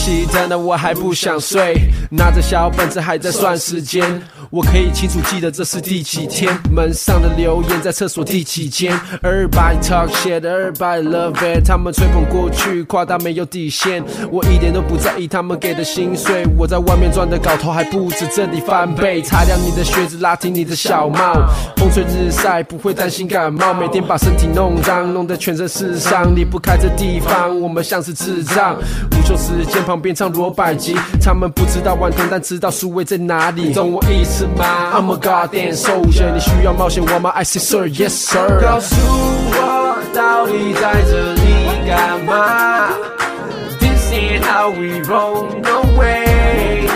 [0.01, 1.75] 已经熄灯了，我还不想睡，
[2.09, 4.19] 拿着小本子还在算时间。
[4.49, 8.93] 我可以清楚记得这是第几天，门上的留言在厕所第几间。
[9.21, 14.03] Everybody talk shit, everybody love it，他们吹捧过去，夸大没有底线。
[14.31, 19.21] 我一点都不在意他们给的薪水，我在外面赚的搞头还不止这里翻倍。
[19.21, 21.47] 擦亮你的靴子，拉挺你的小帽，
[21.77, 23.73] 风吹日晒不会担心感冒。
[23.73, 28.75] 每天把身体弄脏，弄得全身是伤，离不开这地方，我们像是智障。
[28.75, 38.61] 午休时间旁边唱罗百吉，他们不知道顽童，但知道数位在哪里，懂我意思吗？I'm a goddamn soldier，你需要冒险我吗？I say sir，yes sir。
[38.61, 41.41] 告诉我到底在这里
[41.85, 42.91] 干嘛
[43.81, 46.87] ？This ain't how we roll，no way。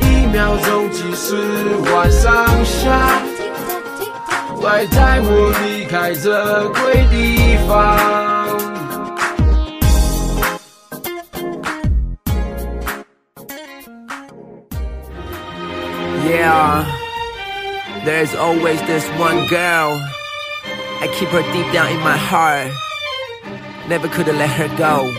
[0.00, 1.36] 一秒钟几十
[1.94, 3.22] 万上下，
[4.60, 8.41] 快带我离开这鬼地方。
[16.24, 16.84] Yeah,
[18.04, 20.00] there's always this one girl.
[21.00, 22.70] I keep her deep down in my heart.
[23.88, 25.12] Never could have let her go.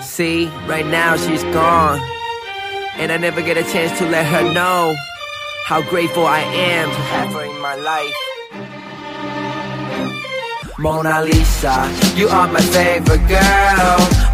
[0.00, 2.00] See, right now she's gone.
[2.96, 4.94] And I never get a chance to let her know
[5.66, 8.14] how grateful I am to have her in my life.
[10.78, 14.33] Mona Lisa, you are my favorite girl.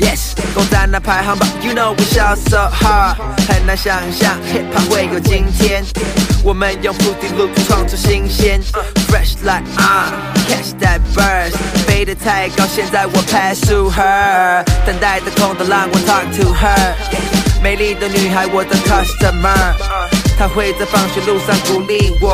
[0.00, 3.16] Yes，攻占那排行榜，You know we shall so hard，
[3.48, 5.84] 很难想象 hip hop 会有今天。
[6.42, 8.60] 我们用不低路创出新鲜
[9.08, 11.54] ，Fresh like ah，catch that burst，
[11.86, 20.23] 飞得太高，现在我 pass to her，等待的空的让我 talk to her，美丽的女孩，我的 customer。
[20.36, 22.32] 他会在放学路上鼓励我，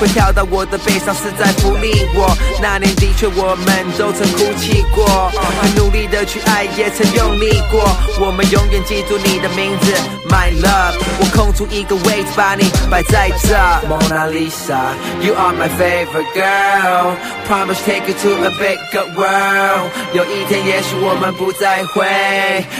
[0.00, 2.36] 会跳到我的背上是在鼓励我。
[2.60, 5.30] 那年的确我们都曾哭泣过，
[5.60, 7.96] 很努力的去爱，也曾用力过。
[8.20, 9.94] 我们永远记住你的名字
[10.28, 10.94] ，My love。
[11.20, 13.56] 我空出一个位置把你摆在这。
[13.88, 17.16] Mona Lisa，You are my favorite girl。
[17.48, 19.90] Promise take you to a bigger world。
[20.12, 22.06] 有一天也许我们不再会，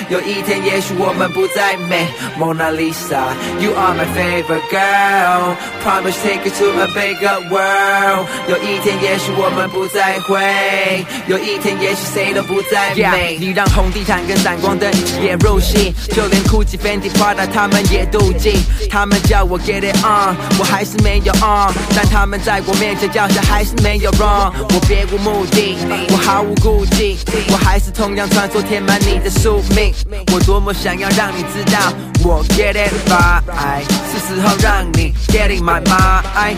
[0.09, 2.07] 有一天也许我们不再美。
[2.39, 4.59] Mona Lisa，You are my favorite。
[4.71, 14.91] girl Promise take you to a bigger world 有一天也许我们不再会有一天也许谁都不再美你让红地毯跟闪光灯
[15.23, 18.59] 也入戏就连 Gucci Fendi Prada 他们也妒忌
[18.91, 25.77] 他们叫我 get it on 我还是没有 on 但他们在我面前叫嚣还是没有 wrong 我别无目的
[26.11, 27.19] 我毫无顾忌
[27.51, 29.93] 我还是同样穿梭填满你的宿命
[30.33, 31.93] 我多么想要让你知道
[32.25, 36.57] 我 get it right 是时候让你 get in my mind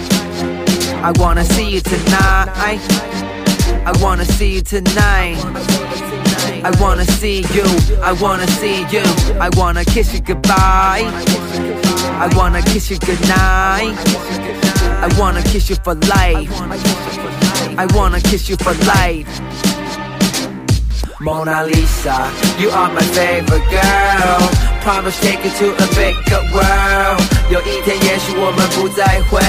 [1.03, 2.81] I wanna see you tonight
[3.85, 6.20] I wanna see you tonight
[6.63, 7.65] I wanna see you,
[8.03, 9.03] I wanna see you,
[9.41, 11.03] I wanna kiss you goodbye.
[12.21, 13.97] I wanna kiss you goodnight.
[15.03, 16.53] I wanna kiss you for life.
[17.79, 19.41] I wanna kiss you for life.
[21.21, 24.70] Mona Lisa, you are my favorite girl.
[24.83, 27.21] Promise take you to a bigger world.
[27.51, 29.41] 有一天也许我们不再会，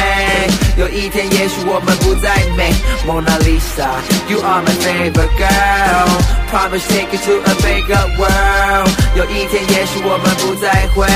[0.78, 2.74] 有一天也许我们不再美。
[3.08, 3.90] Mona Lisa,
[4.28, 6.08] you are my favorite girl.
[6.52, 8.90] Promise take you to a bigger world.
[9.16, 11.08] 有一天也许我们不再会，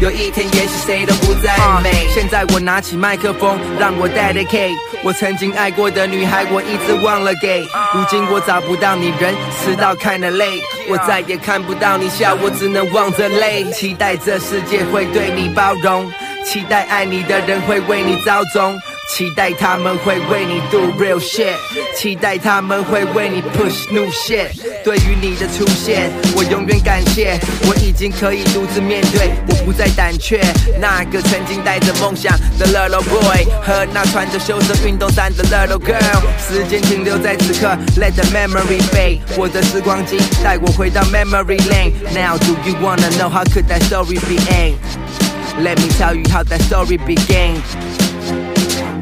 [0.00, 2.08] 有一天也许谁都不再美。
[2.14, 7.60] 现在我拿起麦克风，让我 dedicate 我曾经爱过的女孩，我一直忘了给。
[7.92, 13.64] 如今我找不到你，人死到看得累，我再也看不到你笑，我只能望着泪。
[13.72, 16.10] 期待这世界会对你包容，
[16.44, 18.78] 期待爱你的人会为你遭踪。
[19.08, 21.54] 期待他们会为你 do real shit，
[21.96, 24.48] 期待他们会为你 push new shit。
[24.84, 27.38] 对于你的出现，我永远感谢，
[27.68, 30.40] 我已经可以独自面对，我不再胆怯。
[30.80, 39.20] 那个曾经带着梦想的 little boy 和那穿着羞涩运动衫的 little girl，时间停留在此刻，let the memory fade。
[39.36, 41.92] 我的时光机带我回到 memory lane。
[42.12, 46.60] Now do you wanna know how could that story be end？Let me tell you how that
[46.68, 47.56] story began.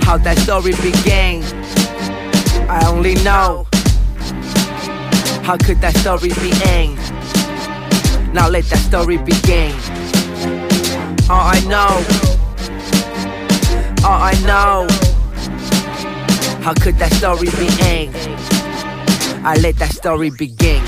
[0.04, 1.42] How that story began.
[2.68, 3.66] I only know.
[5.42, 6.98] How could that story be end?
[8.34, 9.72] Now let that story begin.
[11.30, 12.04] All I know.
[14.06, 14.86] All I know.
[16.62, 18.14] How could that story be end?
[19.42, 20.82] I let that story begin.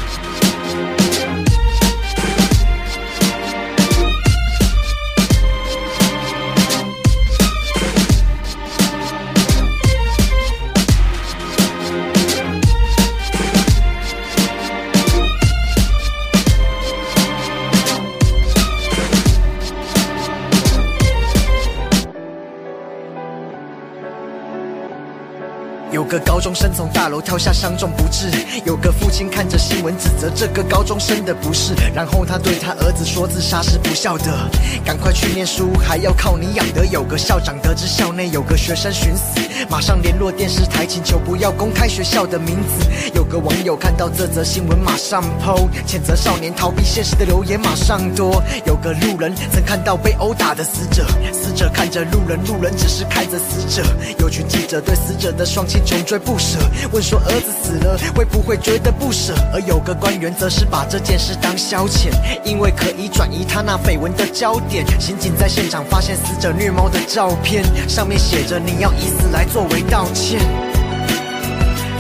[26.07, 28.31] 个高中生从大楼跳下，伤重不治。
[28.65, 34.49] 有个父亲看着新闻指责这个高中生的不是，然后他对他儿子说：“自杀是不孝的，
[34.85, 42.87] 赶快去念书，还要靠你养的。”有个校长得知校内有个学生寻死，马上联络电视台，请求不要公开学校的名字。
[43.15, 48.43] 有个网友看到这则新闻，马上 PO，谴责少年逃避现实的留言马上多。
[48.65, 53.85] 有个路人曾看到被殴打的死者，死者看着路人，路人只是看着死者。
[54.21, 56.59] 有群记者对死者的双亲穷追不舍，
[56.93, 59.35] 问说儿子死了会不会觉得不舍？
[59.55, 62.11] 而有个官员则是把这件事当消遣，
[62.45, 64.85] 因为可以转移他那绯闻的焦点。
[65.01, 70.39] 刑警在现场发现死者虐猫的照片，上面写着你要以死来作为道歉。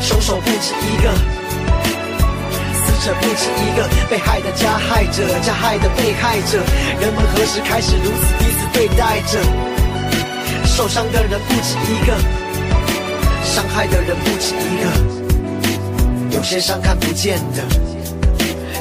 [0.03, 1.11] 凶手不止一个，
[2.76, 6.61] 死者不止一个，被害的加害者，加害的被害者，
[7.01, 9.40] 人们何时开始如此彼此对待着？
[10.66, 12.14] 受伤的人不止一个，
[13.57, 17.62] 伤害的人不止一个，有些伤看不见的，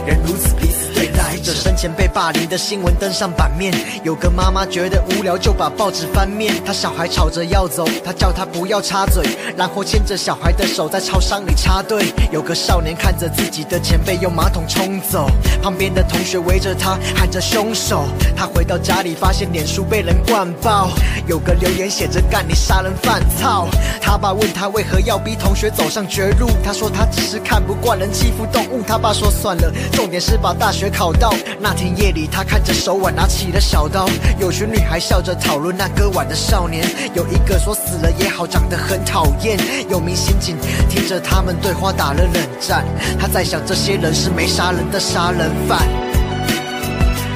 [0.06, 1.54] 人如此疲对待着。
[1.54, 3.74] 生前被霸凌的新闻登上版面，
[4.04, 9.24] 有个妈妈觉得无聊就把报纸翻面，她小孩吵着要走，她叫他不要插嘴，
[9.58, 12.14] 然后牵着小孩的手在超商里插队。
[12.32, 15.30] 有个少年看着自己的前辈用马桶冲走，
[15.62, 18.06] 旁边的同学围着他喊着凶手。
[18.36, 20.90] 他回到家里发现脸书被人灌爆，
[21.28, 23.68] 有个留言写着干你杀人犯操。
[24.02, 28.82] 他爸问他为何要逼同学走上绝路，他说他只是看不惯人欺负动物。
[28.88, 31.34] 他爸说算了，重点是把大学考到。
[31.60, 34.08] 那天夜里，他看着手腕拿起了小刀，
[34.40, 39.58] 有群女孩笑着讨论那割腕的少年，有一个说死了也好，长得很讨厌。
[39.90, 40.56] 有名刑警
[40.90, 42.86] 听着他们对话打了冷战，
[43.20, 45.80] 他在想这些人是没杀人的杀人犯，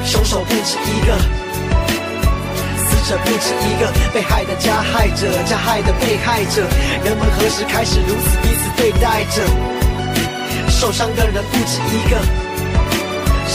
[0.06, 1.18] 凶手不止一个。
[2.78, 6.62] 死者不止一个，被害的加害者，加害的被害者，
[7.04, 9.42] 人们何时开始如此彼此对待着？
[10.70, 12.18] 受伤的人不止一个，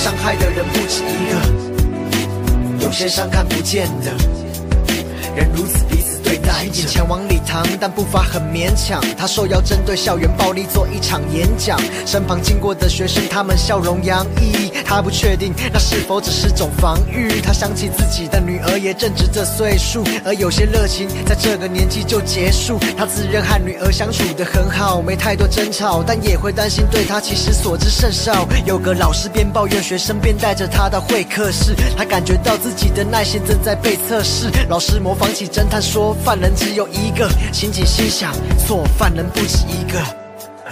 [0.05, 4.13] 伤害的人不止一个，有些伤看不见的，
[5.35, 5.83] 人如此
[6.25, 6.89] 对待着。
[6.89, 9.01] 前往礼堂，但步伐很勉强。
[9.17, 14.73] 他说要针对校园暴力做一场演讲，身旁经过的学生，他们笑容洋溢。
[14.85, 17.41] 他不确定那是否只是种防御。
[17.41, 22.79] 他想起自己的女儿也正值这岁数，而有些热情在这个年纪就结束。
[22.97, 28.49] 他自认和女儿相处得很好，没太多争吵，但也会担心对他其实所知甚少。
[28.65, 34.51] 有个老师边抱怨学生，边带着他到会客室，他感觉到自己的耐心正在被测试。
[34.69, 37.29] 老师模仿起侦探说，犯人只有一个。
[37.53, 38.33] 刑警心想，
[38.67, 40.01] 错，犯人不止一个。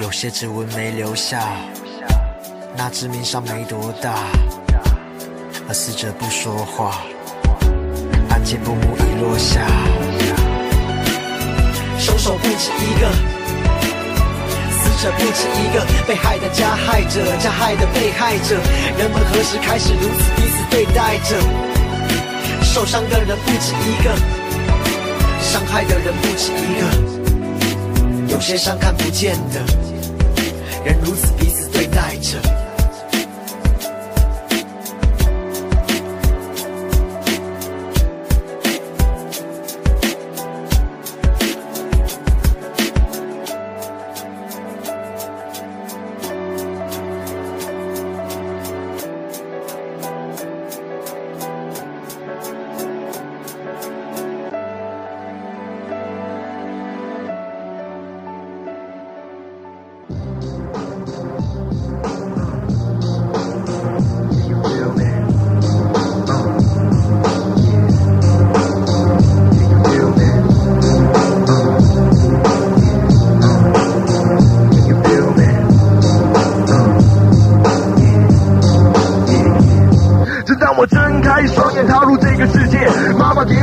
[0.01, 1.47] 有些指纹没留下。
[2.75, 4.15] 那致命伤没多大，
[5.69, 7.03] 而死者不说话，
[8.31, 9.61] 案件不幕已落下。
[11.99, 13.13] 凶手不止一个，
[14.73, 18.57] 死者不止一个，被害的加害者，加害的被害者，
[18.97, 21.37] 人们何时开始如此彼此对待着？
[22.63, 24.17] 受伤的人不止一个，
[25.53, 29.61] 伤害的人不止一个，有些伤看不见的，
[30.83, 32.39] 人如此彼此对待着。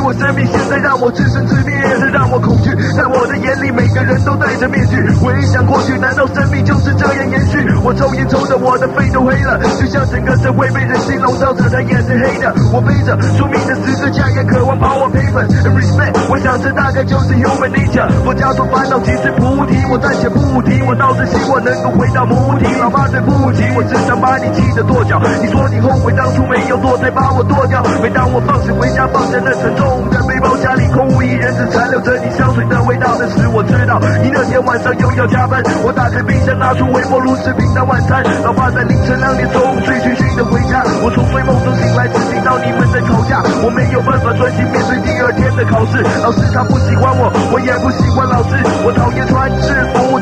[0.10, 1.80] 我生命，现在让我自生自灭，
[4.30, 4.96] 都戴着面具。
[5.18, 7.58] 回想过去，难道生命就是这样延续？
[7.82, 12.54] 我抽烟抽的我的肺都黑了，就像整个社会被人性笼罩着，它也是黑的。
[12.70, 16.14] 我背着宿命的十字架，也渴望把我 payment and respect。
[16.30, 18.06] 我想这大概就是 human nature。
[18.24, 22.70] 佛家说烦恼即是菩提，我暂且不提，我倒是希望能够回到母体。
[22.78, 25.18] 老爸对不起，我只想把你气得跺脚。
[25.42, 27.82] 你说你后悔当初没有做，才把我剁掉。
[28.04, 33.16] 每当我放学回家，放下那沉重的包，家里空无一人，只残留着你香水的味道。
[33.20, 35.62] 但是我知道你那天晚上又要加班。
[35.84, 38.24] 我打开冰箱，拿出微波炉食品当晚餐。
[38.44, 43.42] 老爸在凌晨两点钟醉醺醺的回家，我从睡梦中醒来，只听到你们在吵架。
[43.64, 46.04] 我没有办法专心面对第二天的考试。
[46.24, 48.56] 老师他不喜欢我，我也不喜欢老师。
[48.86, 49.74] 我讨厌穿制，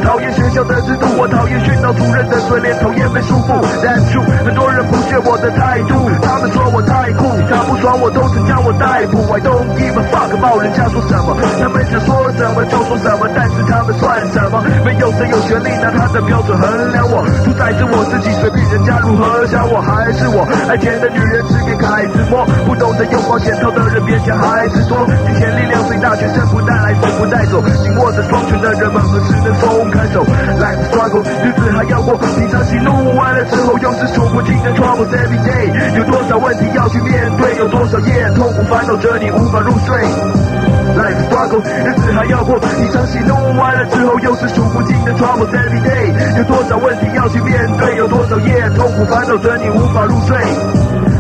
[0.07, 3.59] 讨厌学校的制度，我讨厌训导主任的嘴脸，讨厌被束缚。
[3.83, 9.19] That's true，很多人不屑我的态度，他们说我太酷，他不爽我都曾将我逮捕。
[9.35, 14.63] I don't give a fuck about 人家说什么，他们想说什么就说什么，但是他们算什么？
[14.87, 16.63] 没有谁有权利拿他的标准衡
[16.95, 40.56] 量我，主宰着我自己，随便人家如何想我，还是我爱钱的女人只给凯子摸，不懂得用保险套的人别想孩子多，金钱力量最大，全身不带来，死不带走，紧握着双拳的人们何时能松开手？Life struggle，日子还要过，平常喜怒完了之后，又是数不尽的 troubles every day，有多少问题要去面对，有多少夜痛苦烦恼着你无法入睡。
[40.95, 46.37] Life struggle，日子还要过，一场喜怒完了之后，又是数不尽的 troubles every day。
[46.37, 50.37] 有多少问题要去面对，有多少夜痛苦烦恼着你无法入睡。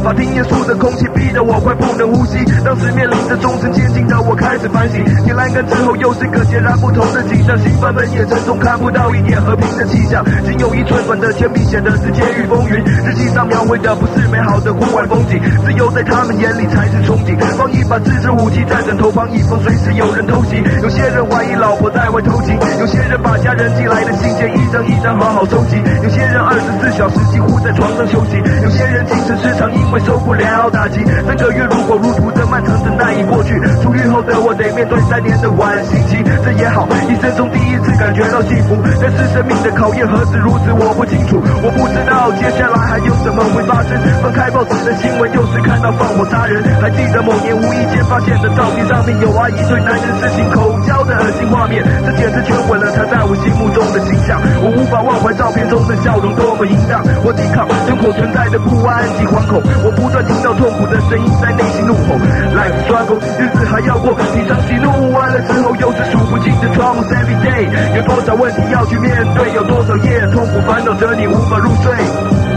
[0.03, 5.03] 法庭严肃的空气逼得我快不能呼吸，当时面临着终身监禁的我开始反省。
[5.25, 17.35] 你栏杆之后又是个截然不同的景象，新犯们眼神中看不到一点和平的气象，仅有一寸短的铅笔写的是监狱风云，日记上描绘的不是美好的户外风景，自由在他们眼里才是憧憬。
[17.57, 20.61] 放一把自制武器在枕头旁，以随时有人偷袭。
[20.81, 31.03] 有些人怀疑老婆在外偷情，有些人把家人寄来的信件一张一张好好收集，有些人二十四小时几乎在床上休息，有些人精神失常，因为受不了打击。
[31.25, 38.77] 三个月如火如荼的漫长等待已过去，出狱后的我得面对三年的缓刑期，这也好，一生中第一次感觉到幸福。
[39.01, 43.97] 但是生命的考验何止如此，我不清楚，我不知道接下来还有什么会发生。
[44.21, 46.63] 翻开报纸的新闻，又是看到放火杀人。
[46.81, 54.41] 还记得某年无意间发现的照片上面有一对男人施行口交的恶心画面，这简直摧毁了她在我心目中的形象。
[54.59, 62.19] 我无法忘怀照片中的笑容多么淫荡，我抵抗胸口存在的不安及惶恐，我不断听到痛苦的声音在内心怒吼。
[62.55, 67.03] Life struggle，日子还要过，平常喜怒完了之后又是数不尽的错误。
[67.07, 72.56] Every day，有多少问题要去面对，有多少夜痛苦烦恼着你无法入睡。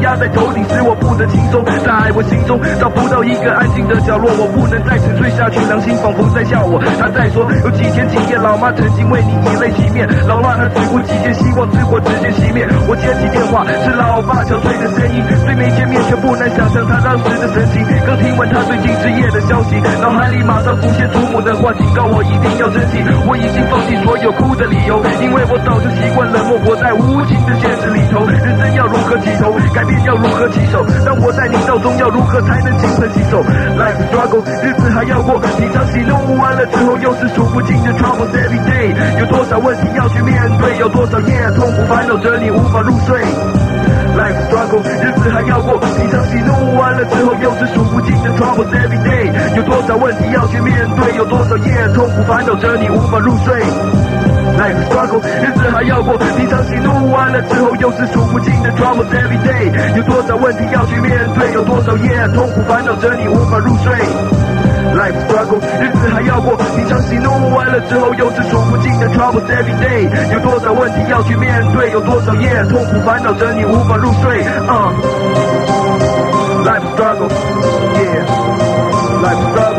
[0.00, 1.64] 压在头顶，使我不得轻松。
[1.64, 6.80] 在我心中找不到一个安静的角落，我不能再沉睡下去，良心仿佛在笑我。
[6.98, 12.66] 他在说，有几天几夜，老妈曾经为你以泪洗面，老乱了只顾几件希望之火直接熄灭。
[12.88, 17.84] 我接起电话，是老爸憔悴的声音，虽没见面，却不难想象他当时的神情。
[18.06, 23.02] 刚听完他最近失业的消息，脑海里马上浮现祖母的话，警告我一定要珍惜。
[23.26, 28.26] 我已经放弃所有哭的理由，因为我早就习惯冷漠，活在无情的现实里头。
[28.26, 30.84] 人生要如何起头，改变要如何起手？
[31.04, 33.42] 当我在你到中，要如何才能金盆洗手
[33.78, 38.94] ？Life struggle，日子还要过，你常喜怒完了之后，又是数不尽的 troubles every day。
[39.20, 43.20] 有多少问题要去面对，有多少夜痛苦烦恼着你无法入睡。
[44.10, 49.30] Life struggle，日子还要过，你常喜怒完了之后，又是数不尽的 troubles every day。
[49.56, 53.62] 有多少问题要去面对，有多少夜痛苦烦恼着你无法入睡。
[54.58, 63.94] Life struggle，日子还要过，平常喜怒，完了之后又是数不尽的 troubles every day，有多少问题要去面对，有多少夜痛苦烦恼着你无法入睡。
[64.92, 74.42] Life struggle，日子还要过，平常喜怒，完了之后又是数不尽的 troubles every day，有多少问题要去面对，有多少夜痛苦烦恼着你无法入睡。
[74.66, 74.92] 啊。
[76.64, 79.69] life struggle，yeah，life struggle。